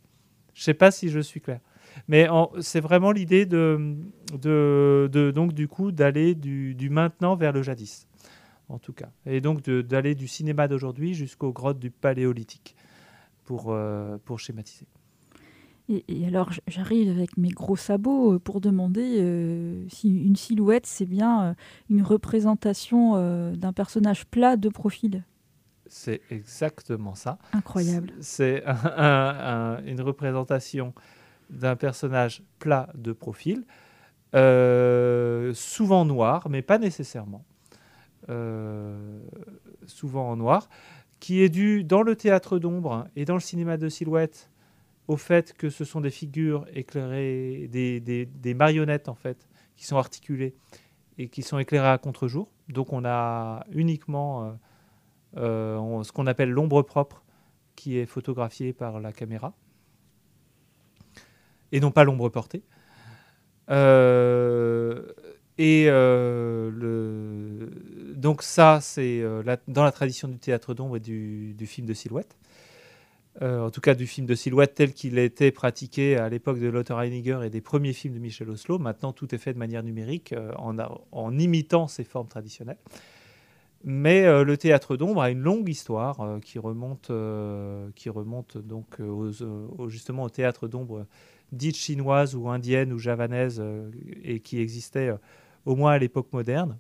[0.54, 1.60] Je ne sais pas si je suis clair.
[2.08, 2.28] Mais
[2.62, 8.08] c'est vraiment l'idée de, donc du coup d'aller du, maintenant vers le jadis,
[8.70, 9.10] en tout cas.
[9.26, 12.76] Et donc d'aller du cinéma d'aujourd'hui jusqu'aux grottes du paléolithique,
[13.46, 14.86] pour, euh, pour schématiser.
[15.90, 21.06] Et, alors, j'arrive avec mes gros sabots euh, pour demander euh, si une silhouette, c'est
[21.06, 21.56] bien
[21.90, 23.14] une représentation
[23.54, 25.24] d'un personnage plat de profil.
[25.90, 27.38] C'est exactement ça.
[27.54, 28.14] Incroyable.
[28.22, 30.94] C'est une représentation
[31.50, 33.66] d'un personnage plat de profil,
[35.54, 37.46] souvent noir, mais pas nécessairement.
[39.86, 40.70] souvent en noir,
[41.20, 44.50] qui est dû dans le théâtre d'ombre et dans le cinéma de silhouette
[45.08, 50.56] au fait que ce sont des figures éclairées, des, marionnettes en fait, qui sont articulées
[51.18, 52.50] et qui sont éclairées à contre-jour.
[52.70, 54.58] Donc on a uniquement
[55.38, 57.24] euh, ce qu'on appelle l'ombre propre
[57.76, 59.54] qui est photographié par la caméra
[61.72, 62.64] et non pas l'ombre portée.
[63.70, 65.04] Euh,
[65.58, 67.68] et euh,
[68.16, 69.22] donc ça, c'est
[69.68, 72.36] dans la tradition du théâtre d'ombre et du, film de silhouette.
[73.42, 76.68] en tout cas du film de silhouette tel qu'il a été pratiqué à l'époque de
[76.68, 78.80] Lothar Heiniger et des premiers films de Michel Oslo.
[78.80, 82.80] Maintenant, tout est fait de manière numérique en, imitant ces formes traditionnelles.
[83.84, 87.12] Mais le théâtre d'ombre a une longue histoire qui remonte,
[87.96, 89.00] qui remonte donc
[89.88, 91.06] justement au théâtre d'ombre
[91.52, 93.90] dite chinoise ou indienne ou javanaise euh,
[94.24, 95.18] et qui existait euh,
[95.66, 96.78] au moins à l'époque moderne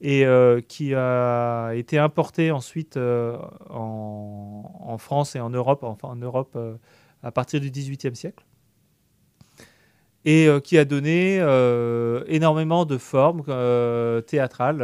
[0.00, 6.58] et euh, qui a été importé ensuite en, France et en Europe, enfin en Europe
[7.22, 8.44] à partir du XVIIIe siècle,
[10.24, 11.36] et qui a donné
[12.28, 13.42] énormément de formes
[14.26, 14.78] théâtrales,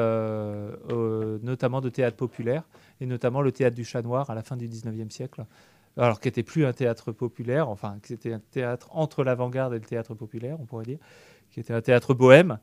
[1.42, 2.64] notamment de théâtre populaire,
[3.00, 5.44] et notamment le théâtre du chat noir à la fin du XIXe siècle,
[5.96, 9.78] alors qui n'était plus un théâtre populaire, enfin qui était un théâtre entre l'avant-garde et
[9.78, 10.98] le théâtre populaire, on pourrait dire,
[11.50, 12.58] qui était un théâtre bohème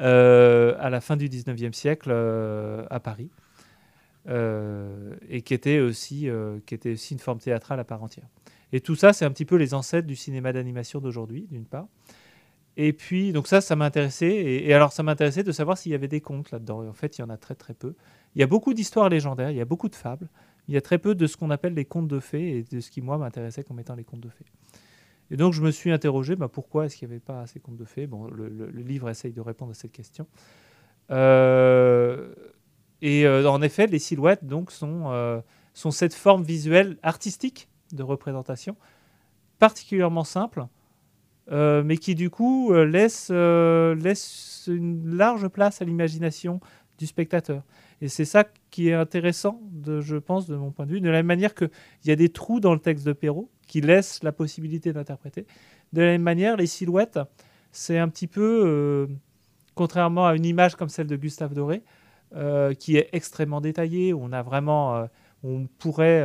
[0.00, 3.30] euh, à la fin du 19e siècle euh, à Paris,
[4.28, 6.28] euh, et qui était, aussi,
[6.66, 8.26] qui était aussi une forme théâtrale à part entière.
[8.72, 11.86] Et tout ça, c'est un petit peu les ancêtres du cinéma d'animation d'aujourd'hui, d'une part.
[12.78, 14.34] Et puis, donc ça, ça m'intéressait.
[14.34, 16.88] Et, alors, ça m'intéressait de savoir s'il y avait des contes là-dedans.
[16.88, 17.94] En fait, il y en a très, très peu.
[18.34, 20.28] Il y a beaucoup d'histoires légendaires, il y a beaucoup de fables
[20.68, 22.80] il y a très peu de ce qu'on appelle les contes de fées et de
[22.80, 24.44] ce qui, moi, m'intéressait comme étant les contes de fées.
[25.30, 27.76] Et donc, je me suis interrogé bah, pourquoi est-ce qu'il n'y avait pas assez contes
[27.76, 28.06] de fées?
[28.06, 30.26] Bon, le, livre essaye de répondre à cette question.
[31.10, 32.34] Euh,
[33.00, 35.40] et euh, en effet, les silhouettes donc, euh,
[35.72, 38.76] sont cette forme visuelle artistique de représentation,
[39.58, 40.66] particulièrement simple,
[41.50, 46.60] mais qui du coup laisse, laisse une large place à l'imagination
[46.98, 47.62] du spectateur.
[48.00, 51.18] Et c'est ça qui est intéressant, je pense, de mon point de vue, de la
[51.18, 51.70] même manière qu'il
[52.04, 55.46] y a des trous dans le texte de Perrault qui laissent la possibilité d'interpréter.
[55.92, 57.18] De la même manière, les silhouettes,
[57.72, 59.06] c'est un petit peu, euh,
[59.74, 61.82] contrairement à une image comme celle de Gustave Doré,
[62.34, 65.06] euh, qui est extrêmement détaillée, où on a vraiment, euh,
[65.42, 66.24] on pourrait,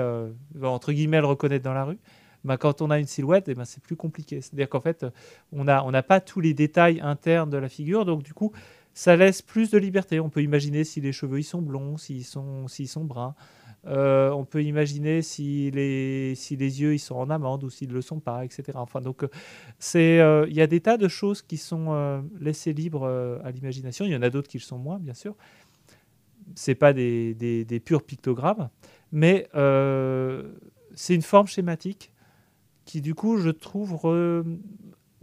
[0.62, 2.00] entre guillemets, le reconnaître dans la rue.
[2.44, 4.42] Ben, quand on a une silhouette, eh ben, c'est plus compliqué.
[4.42, 5.06] C'est-à-dire qu'en fait,
[5.52, 8.52] on n'a on pas tous les détails internes de la figure, donc du coup,
[8.94, 10.20] ça laisse plus de liberté.
[10.20, 13.36] On peut imaginer si les cheveux ils sont blonds, s'ils sont, s'ils sont bruns.
[13.86, 17.90] Euh, on peut imaginer si les, si les yeux ils sont en amande ou s'ils
[17.90, 18.64] ne le sont pas, etc.
[18.76, 19.30] Enfin, donc, euh,
[19.96, 23.08] euh, il y a des tas de choses qui sont laissées libres
[23.44, 24.06] à l'imagination.
[24.06, 25.36] Il y en a d'autres qui le sont moins, bien sûr.
[26.56, 28.70] C'est pas des, des, des, purs pictogrammes,
[29.12, 29.48] mais
[30.96, 32.12] c'est une forme schématique
[32.86, 33.98] qui, du coup, je trouve,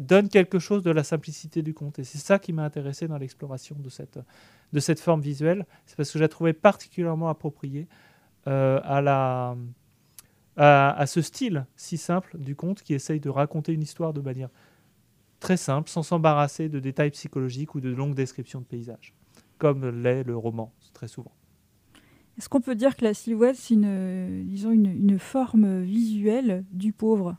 [0.00, 1.98] donne quelque chose de la simplicité du conte.
[1.98, 4.18] Et c'est ça qui m'a intéressé dans l'exploration de cette,
[4.72, 5.66] de cette forme visuelle.
[5.86, 7.86] C'est parce que je la trouvais particulièrement appropriée
[8.46, 9.56] euh, à, la,
[10.56, 14.48] à, ce style si simple du conte qui essaye de raconter une histoire de manière
[15.38, 19.14] très simple, sans s'embarrasser de détails psychologiques ou de longues descriptions de paysages,
[19.58, 21.32] comme l'est le roman, très souvent.
[22.38, 27.36] Est-ce qu'on peut dire que la silhouette, c'est une, une, une forme visuelle du pauvre?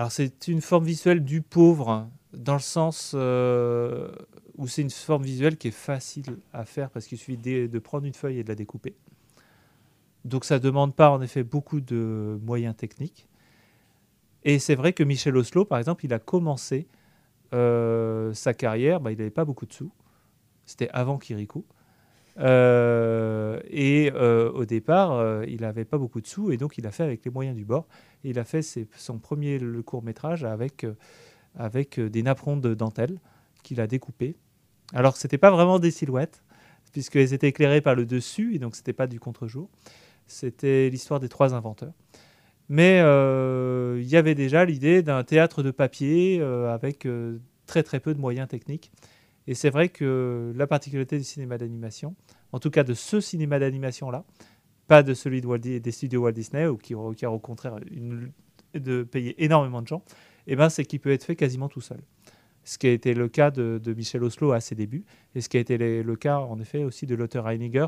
[0.00, 4.10] Alors c'est une forme visuelle du pauvre, dans le sens euh,
[4.56, 8.06] où c'est une forme visuelle qui est facile à faire parce qu'il suffit de, prendre
[8.06, 8.94] une feuille et de la découper.
[10.24, 13.28] Donc ça ne demande pas en effet beaucoup de moyens techniques.
[14.42, 16.88] Et c'est vrai que Michel Oslo, par exemple, il a commencé
[17.52, 19.92] euh, sa carrière, bah, il n'avait pas beaucoup de sous.
[20.64, 21.66] C'était avant Kirikou.
[22.38, 26.86] Euh, et euh, au départ, euh, il n'avait pas beaucoup de sous et donc il
[26.86, 27.86] a fait avec les moyens du bord.
[28.24, 28.62] Il a fait
[28.96, 30.86] son premier court métrage avec,
[31.56, 33.18] avec des napperons de dentelle
[33.62, 34.36] qu'il a découpés.
[34.92, 36.42] Alors ce n'était pas vraiment des silhouettes,
[36.92, 39.68] puisqu'elles étaient éclairées par le dessus et donc ce n'était pas du contre-jour.
[40.26, 41.92] C'était l'histoire des trois inventeurs.
[42.68, 47.08] Mais il y avait déjà l'idée d'un théâtre de papier avec
[47.66, 48.92] très très peu de moyens techniques.
[49.46, 52.14] Et c'est vrai que la particularité du cinéma d'animation,
[52.52, 54.24] en tout cas de ce cinéma d'animation-là,
[54.86, 57.76] pas de celui de des studios Walt Disney, ou qui requiert au contraire
[58.74, 60.02] de payer énormément de gens,
[60.46, 62.00] eh ben, c'est qu'il peut être fait quasiment tout seul.
[62.64, 65.56] Ce qui a été le cas de, Michel Oslo à ses débuts, et ce qui
[65.56, 67.86] a été le, cas en effet aussi de l'auteur Heiniger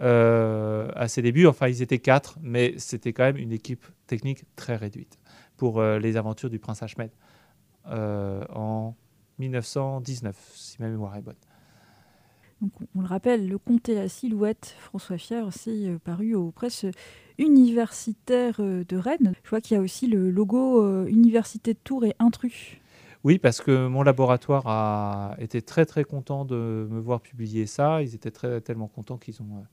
[0.00, 1.46] euh, à ses débuts.
[1.46, 5.18] Enfin, ils étaient quatre, mais c'était quand même une équipe technique très réduite
[5.56, 7.10] pour euh, les aventures du prince Ahmed
[7.88, 8.94] euh, en
[9.40, 11.34] 1919, si ma mémoire est bonne.
[12.60, 16.50] Donc, on le rappelle, Le Comte et la Silhouette, François Fier, c'est euh, paru aux
[16.50, 16.84] presses
[17.38, 19.32] universitaires euh, de Rennes.
[19.44, 22.76] Je vois qu'il y a aussi le logo euh, Université de Tours et Intrus.
[23.24, 28.02] Oui, parce que mon laboratoire a été très très content de me voir publier ça.
[28.02, 29.64] Ils étaient très, tellement contents qu'ils ont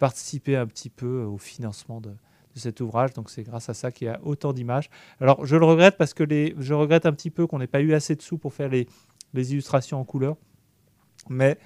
[0.00, 2.10] participé un petit peu au financement de,
[2.54, 3.12] cet ouvrage.
[3.14, 4.90] Donc c'est grâce à ça qu'il y a autant d'images.
[5.20, 7.80] Alors je le regrette parce que les, je regrette un petit peu qu'on n'ait pas
[7.80, 8.86] eu assez de sous pour faire les,
[9.34, 10.36] les illustrations en couleur.
[11.28, 11.58] Mais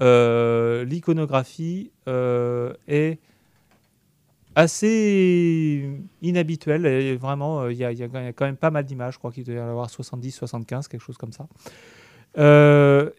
[0.00, 3.20] euh, l'iconographie euh, est
[4.54, 5.88] assez
[6.22, 7.16] inhabituelle.
[7.18, 9.14] Vraiment, euh, il y, a quand même pas mal d'images.
[9.14, 11.46] Je crois qu'il doit y en avoir 70, 75, quelque chose comme ça.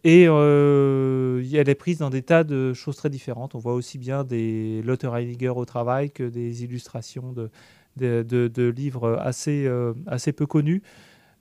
[0.04, 3.56] et elle est prise dans des tas de choses très différentes.
[3.56, 7.49] On voit aussi bien des Lotte Heiniger au travail que des illustrations de,
[7.97, 9.70] de, de livres assez,
[10.08, 10.82] assez peu connus.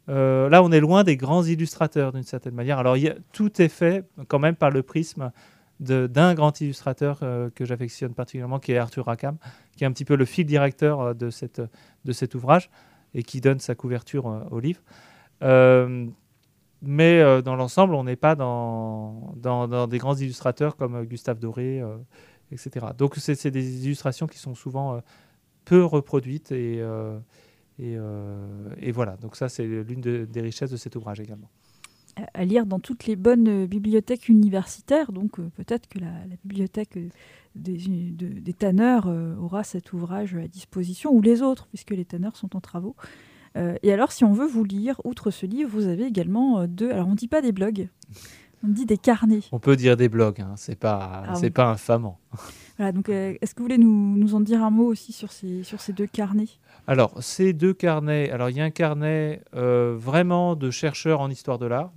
[0.08, 2.78] Euh, là, on est loin des grands illustrateurs d'une certaine manière.
[2.78, 2.96] Alors,
[3.32, 5.30] tout est fait quand même par le prisme
[5.80, 9.36] d'un grand illustrateur euh, que j'affectionne particulièrement, qui est Arthur Rackham,
[9.76, 12.70] qui est un petit peu le fil directeur euh, de, cet ouvrage
[13.14, 14.80] et qui donne sa couverture au livre.
[16.82, 21.82] mais dans l'ensemble, on n'est pas dans, dans, des grands illustrateurs comme Gustave Doré,
[22.50, 22.86] etc.
[22.96, 25.02] Donc, c'est des illustrations qui sont souvent
[25.66, 26.82] peu reproduites et
[27.80, 31.48] euh, et, voilà, donc ça c'est l'une des richesses de cet ouvrage également
[32.34, 35.12] à lire dans toutes les bonnes euh, bibliothèques universitaires.
[35.12, 36.12] Donc euh, peut-être que la,
[36.44, 36.98] bibliothèque
[37.54, 39.10] des, des tanneurs
[39.40, 42.96] aura cet ouvrage à disposition, ou les autres, puisque les tanneurs sont en travaux.
[43.56, 46.90] et alors, si on veut vous lire, outre ce livre, vous avez également deux...
[46.90, 47.88] Alors, on ne dit pas des blogs,
[48.64, 49.40] on dit des carnets.
[49.52, 52.18] On peut dire des blogs, hein, c'est pas, ah c'est pas infamant.
[52.90, 56.48] Donc est-ce que vous voulez nous, en dire un mot aussi sur ces, deux carnets?
[56.86, 61.30] Alors, ces deux carnets, alors il y a un carnet euh, vraiment de chercheurs en
[61.30, 61.92] histoire de l'art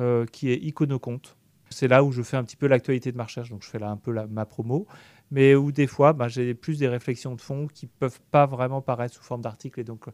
[0.00, 1.36] euh, qui est Iconoconte.
[1.70, 3.78] C'est là où je fais un petit peu l'actualité de ma recherche, donc je fais
[3.78, 4.86] là un peu ma promo,
[5.30, 8.82] mais où des fois bah, j'ai plus des réflexions de fond qui peuvent pas vraiment
[8.82, 10.06] paraître sous forme d'articles et donc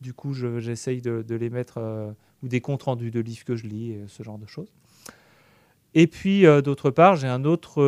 [0.00, 2.10] du coup j'essaye de, les mettre euh,
[2.42, 4.72] ou des comptes rendus de livres que je lis, ce genre de choses.
[5.94, 7.82] Et puis d'autre part, j'ai un autre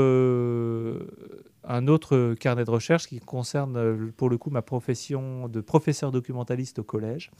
[1.64, 6.10] un autre carnet de recherche qui concerne euh, pour le coup ma profession de professeur
[6.10, 7.30] documentaliste au collège.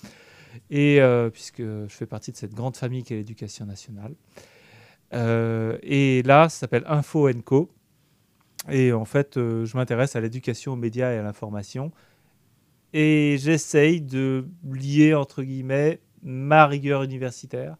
[0.71, 4.15] Et euh, puisque je fais partie de cette grande famille qui est l'éducation nationale.
[5.13, 7.71] Euh, et là, ça s'appelle Info Co.
[8.69, 11.93] Et en fait, je m'intéresse à l'éducation aux médias et à l'information.
[12.93, 17.77] Et j'essaye de lier, entre guillemets, ma rigueur universitaire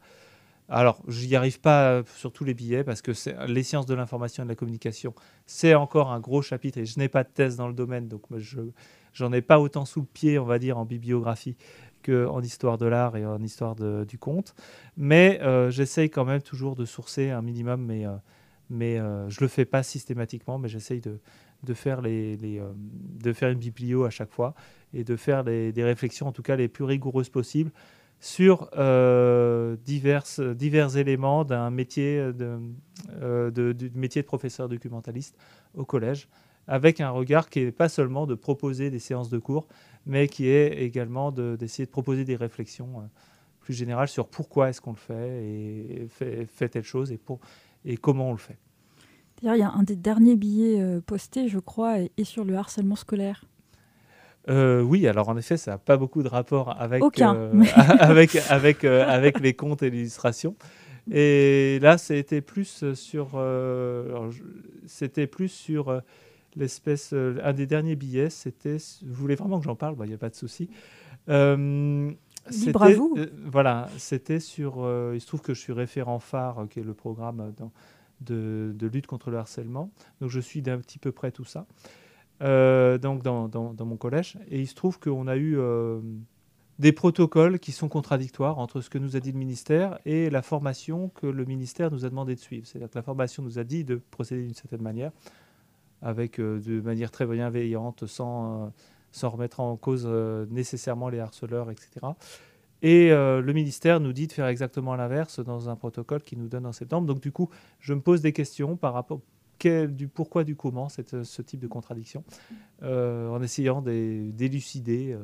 [0.71, 3.11] alors, je n'y arrive pas sur tous les billets parce que
[3.49, 5.15] les sciences de l'information et de la communication,
[5.45, 8.23] c'est encore un gros chapitre et je n'ai pas de thèse dans le domaine, donc
[8.39, 8.61] je
[9.25, 11.57] n'en ai pas autant sous le pied, on va dire, en bibliographie
[12.05, 14.55] qu'en histoire de l'art et en histoire du conte.
[14.97, 18.13] Mais euh, j'essaye quand même toujours de sourcer un minimum, mais, euh,
[18.73, 21.19] euh, je ne le fais pas systématiquement, mais j'essaye de,
[21.75, 24.55] faire de faire une biblio à chaque fois
[24.95, 27.73] et de faire des réflexions, en tout cas les plus rigoureuses possibles
[28.21, 32.59] sur euh, divers, divers éléments d'un métier de,
[33.15, 35.37] euh, du métier de professeur documentaliste
[35.75, 36.29] au collège,
[36.69, 39.67] avec un regard qui n'est pas seulement de proposer des séances de cours,
[40.05, 43.05] mais qui est également d'essayer de, proposer des réflexions euh,
[43.61, 47.41] plus générales sur pourquoi est-ce qu'on le fait et fait, telle chose et, pour,
[47.87, 48.59] et comment on le fait.
[49.41, 52.97] D'ailleurs, il y a un des derniers billets postés, je crois, et sur le harcèlement
[52.97, 53.47] scolaire.
[54.49, 57.65] Euh, oui, alors en effet, ça n'a pas beaucoup de rapport avec, euh,
[58.01, 60.57] avec, avec, euh, avec les contes et l'illustration.
[61.11, 63.43] Et là, c'était plus sur,
[64.87, 66.01] c'était plus sur
[66.57, 67.13] l'espèce.
[67.13, 68.77] un des derniers billets, c'était.
[69.05, 69.97] Vous voulez vraiment que j'en parle?
[70.03, 70.69] Il n'y a pas de souci.
[71.27, 73.17] Libre à vous.
[73.45, 74.89] voilà, c'était sur.
[75.15, 77.53] il se trouve que je suis référent phare, qui est le programme
[78.21, 79.91] de, de, lutte contre le harcèlement.
[80.21, 81.67] Donc je suis d'un petit peu près tout ça.
[82.43, 84.39] Euh, donc dans, mon collège.
[84.49, 86.01] Et il se trouve qu'on a eu euh,
[86.79, 90.41] des protocoles qui sont contradictoires entre ce que nous a dit le ministère et la
[90.41, 92.67] formation que le ministère nous a demandé de suivre.
[92.67, 95.13] C'est-à-dire que la formation nous a dit de procéder d'une certaine manière,
[96.01, 98.73] avec euh, de manière très bienveillante, sans,
[99.13, 100.07] sans remettre en cause
[100.51, 101.91] nécessairement les harceleurs, etc.
[102.81, 106.65] Et le ministère nous dit de faire exactement l'inverse dans un protocole qui nous donne
[106.65, 107.07] en septembre.
[107.07, 109.21] Donc du coup, je me pose des questions par rapport
[109.67, 112.25] du pourquoi, du comment, cette, ce type de contradiction,
[112.83, 115.21] euh, en essayant d'élucider, euh,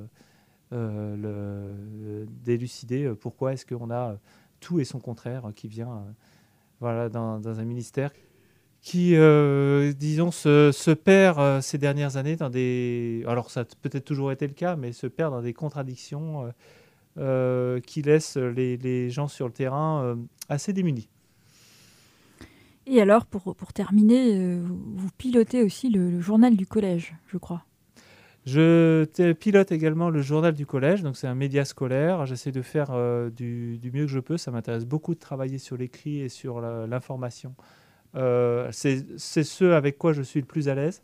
[0.73, 4.19] euh, d'élucider pourquoi est-ce qu'on a
[4.61, 6.05] tout et son contraire qui vient
[6.81, 8.11] voilà, dans, un ministère
[8.83, 9.17] qui,
[9.97, 13.25] disons, se, se perd ces dernières années dans des...
[13.27, 16.53] Alors ça a peut-être toujours été le cas, mais se perd dans des contradictions
[17.17, 20.19] qui laissent les, les, gens sur le terrain
[20.49, 21.09] assez démunis.
[22.87, 27.65] Et alors, pour, pour terminer, euh, vous pilotez aussi le, journal du collège, je crois.
[28.45, 32.27] Je pilote également le journal du collège, donc c'est un média scolaire.
[32.27, 34.37] J'essaie de faire euh, du, du, mieux que je peux.
[34.37, 37.57] Ça m'intéresse beaucoup de travailler sur l'écrit et sur l'information.
[38.15, 41.03] Euh, c'est ce avec quoi je suis le plus à l'aise.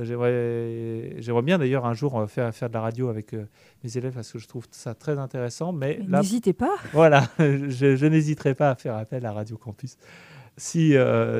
[0.00, 3.34] J'aimerais bien d'ailleurs un jour faire, faire de la radio avec
[3.82, 5.72] mes élèves parce que je trouve ça très intéressant.
[5.72, 6.76] Mais, n'hésitez pas.
[6.92, 9.96] Voilà, je, je n'hésiterai pas à faire appel à Radio Campus
[10.58, 10.94] si,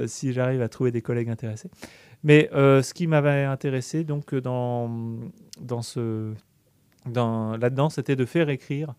[0.07, 1.69] si j'arrive à trouver des collègues intéressés.
[2.25, 4.91] Mais ce qui m'avait intéressé donc dans,
[5.61, 6.33] dans ce
[7.07, 8.95] là-dedans, c'était de faire écrire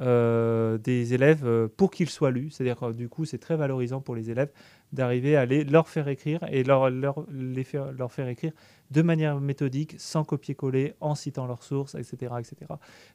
[0.00, 2.50] euh, des élèves euh, pour qu'ils soient lus.
[2.50, 4.50] C'est-à-dire, du coup, c'est très valorisant pour les élèves
[4.92, 8.52] d'arriver à les, leur faire écrire et leur, leur, les faire, leur faire écrire
[8.90, 12.34] de manière méthodique, sans copier-coller, en citant leurs sources, etc.
[12.38, 12.56] etc.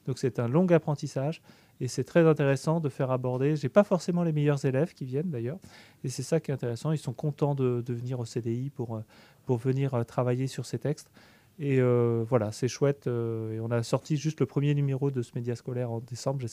[0.05, 1.41] Donc, c'est un long apprentissage
[1.79, 3.55] et c'est très intéressant de faire aborder.
[3.55, 5.59] J'ai pas forcément les meilleurs élèves qui viennent d'ailleurs,
[6.03, 6.91] et c'est ça qui est intéressant.
[6.91, 9.01] Ils sont contents de, venir au CDI pour, euh,
[9.45, 11.09] pour venir travailler sur ces textes.
[11.59, 13.07] Et euh, voilà, c'est chouette.
[13.07, 16.45] Euh, et on a sorti juste le premier numéro de ce média scolaire en décembre.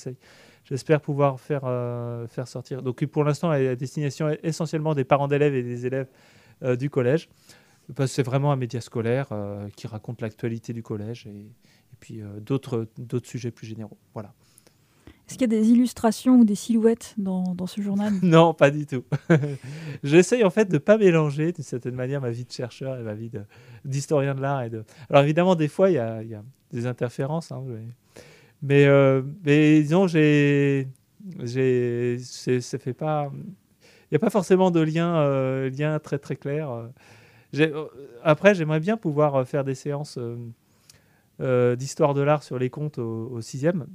[0.64, 2.82] J'espère pouvoir faire, euh, faire sortir.
[2.82, 6.08] Donc pour l'instant, à destination essentiellement des parents d'élèves et des élèves
[6.78, 7.28] du collège.
[7.94, 9.28] Parce que c'est vraiment un média scolaire
[9.76, 12.88] qui raconte l'actualité du collège et, et puis d'autres
[13.22, 13.98] sujets plus généraux.
[14.12, 14.34] Voilà.
[15.28, 18.86] Est-ce qu'il y a des illustrations ou des silhouettes dans, ce journal Non, pas du
[18.86, 19.02] tout.
[20.04, 23.02] J'essaye en fait de ne pas mélanger d'une certaine manière ma vie de chercheur et
[23.02, 23.32] ma vie
[23.84, 24.62] d'historien de, l'art.
[25.10, 26.22] Alors évidemment, des fois, il y a,
[26.72, 27.50] des interférences.
[27.50, 27.64] Hein,
[28.62, 30.86] mais, euh, mais, disons, j'ai,
[31.44, 33.32] ça fait pas...
[33.32, 36.70] Il n'y a pas forcément de lien, euh, très très clair.
[37.56, 37.88] Euh,
[38.22, 40.20] après, j'aimerais bien pouvoir faire des séances
[41.40, 43.86] d'histoire de l'art sur les contes au, au sixième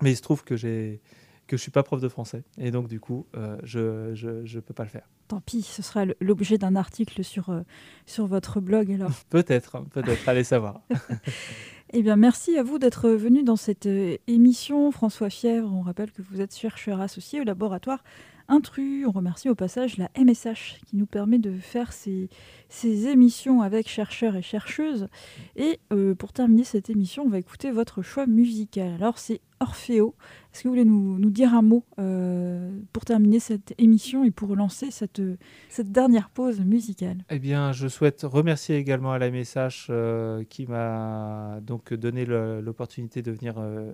[0.00, 1.00] mais il se trouve que j'ai
[1.46, 4.74] que je suis pas prof de français et donc du coup euh, je, je, peux
[4.74, 5.08] pas le faire.
[5.28, 7.60] Tant pis, ce sera l'objet d'un article sur euh,
[8.06, 9.10] sur votre blog alors.
[9.30, 10.80] peut-être, peut-être, allez savoir.
[11.92, 15.70] eh bien, merci à vous d'être venu dans cette euh, émission, François Fièvre.
[15.72, 18.02] On rappelle que vous êtes chercheur associé au laboratoire
[18.48, 19.06] Intrus.
[19.06, 22.28] On remercie au passage la MSH qui nous permet de faire ces,
[22.68, 25.08] ces émissions avec chercheurs et chercheuses.
[25.56, 25.80] Et
[26.18, 28.94] pour terminer cette émission, on va écouter votre choix musical.
[28.94, 30.14] Alors, c'est Orfeo.
[30.52, 34.30] Est-ce que vous voulez nous, nous dire un mot euh, pour terminer cette émission et
[34.30, 35.22] pour lancer cette,
[35.68, 37.24] cette dernière pause musicale?
[37.30, 43.22] Eh bien, je souhaite remercier également à la MSH euh, qui m'a donc donné l'opportunité
[43.22, 43.92] de venir, euh,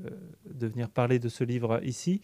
[0.53, 2.21] de venir parler de ce livre ici.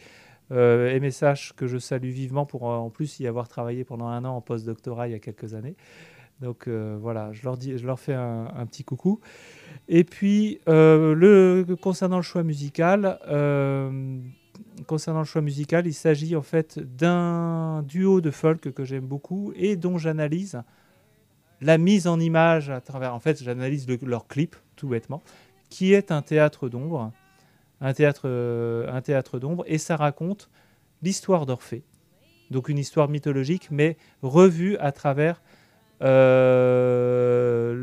[0.51, 4.41] MSH que je salue vivement pour en plus y avoir travaillé pendant un an en
[4.41, 5.77] post-doctorat il y a quelques années.
[6.41, 9.21] Donc voilà, je leur, dis, je leur fais un, petit coucou.
[9.89, 14.19] Et puis, euh, le, concernant le choix musical, euh,
[14.87, 19.53] concernant le choix musical, il s'agit en fait d'un duo de folk que j'aime beaucoup
[19.55, 20.61] et dont j'analyse
[21.61, 23.15] la mise en image à travers.
[23.15, 25.23] En fait, j'analyse leur clip, tout bêtement,
[25.71, 27.13] qui est un théâtre d'ombre,
[27.81, 30.51] un théâtre, euh, un théâtre d'ombre, et ça raconte
[31.03, 31.85] l'histoire d'Orphée.
[32.51, 35.43] Donc une histoire mythologique, mais revue à travers
[36.03, 37.81] euh,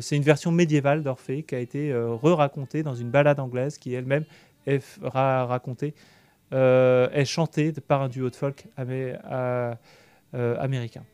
[0.00, 3.92] c'est une version médiévale d'Orphée qui a été euh, re-racontée dans une balade anglaise qui
[3.94, 4.24] elle-même
[4.66, 5.94] est racontée,
[6.52, 8.66] est chantée par un duo de folk
[10.32, 11.04] américain.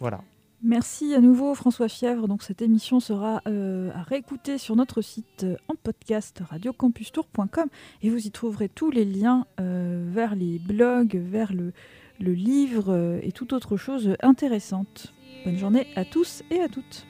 [0.00, 0.20] Voilà.
[0.66, 2.26] Merci à nouveau François Fièvre.
[2.26, 7.68] Donc cette émission sera à réécouter sur notre site en podcast radiocampustour.com
[8.02, 11.74] et vous y trouverez tous les liens vers les blogs, vers le,
[12.18, 15.12] livre et toute autre chose intéressante.
[15.44, 17.06] Bonne journée à tous et à toutes.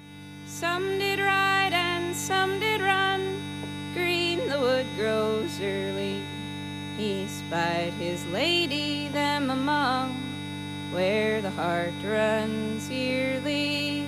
[10.95, 14.07] Where the heart runs yearly.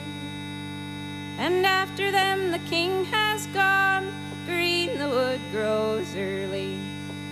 [1.37, 4.15] And after them the king has gone.
[4.47, 6.79] Green the wood grows early.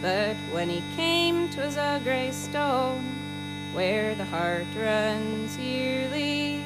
[0.02, 3.04] But when he came, 'twas a grey stone,
[3.72, 6.64] where the heart runs yearly.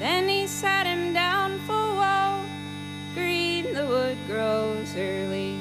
[0.00, 2.44] Then he sat him down full woe.
[3.14, 5.56] Green the wood grows early,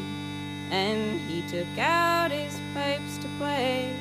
[0.71, 3.93] and he took out his pipes to play,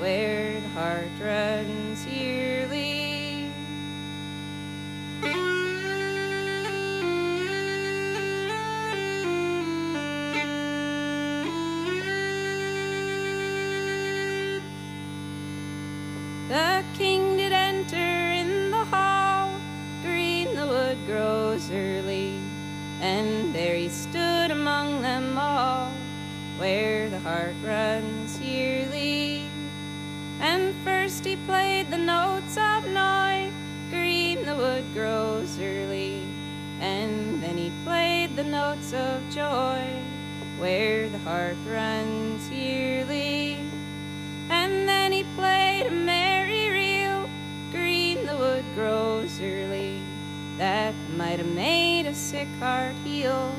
[0.00, 3.52] where the heart runs yearly.
[16.48, 19.60] The king did enter in the hall,
[20.02, 22.40] green the wood grows early,
[23.02, 25.92] and there he stood among them all,
[26.58, 28.19] where the heart runs
[38.92, 39.84] of joy,
[40.58, 43.58] where the heart runs yearly.
[44.48, 47.28] And then he played a merry reel,
[47.72, 50.00] green the wood grows early
[50.60, 53.54] that might have made a sick heart heal,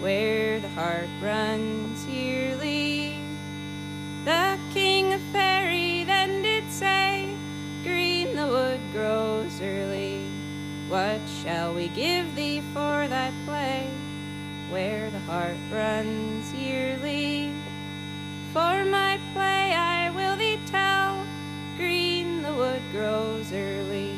[0.00, 3.18] where the heart runs yearly.
[4.24, 7.36] The king of fairy then did say,
[7.82, 10.24] Green the wood grows early.
[10.88, 13.31] What shall we give thee for that
[14.72, 17.52] where the heart runs yearly?
[18.54, 21.26] For my play I will thee tell,
[21.76, 24.16] green the wood grows early.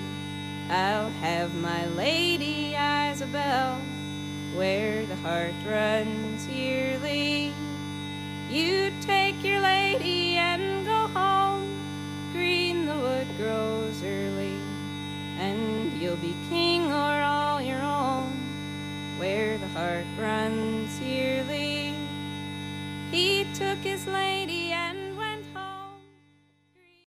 [0.71, 3.81] I'll have my lady Isabel,
[4.55, 7.53] where the heart runs yearly.
[8.49, 11.67] You take your lady and go home,
[12.33, 14.55] green the wood grows early,
[15.37, 17.54] and you'll be king o'er all
[19.25, 21.95] where the heart runs yearly.
[23.11, 24.94] He took his lady and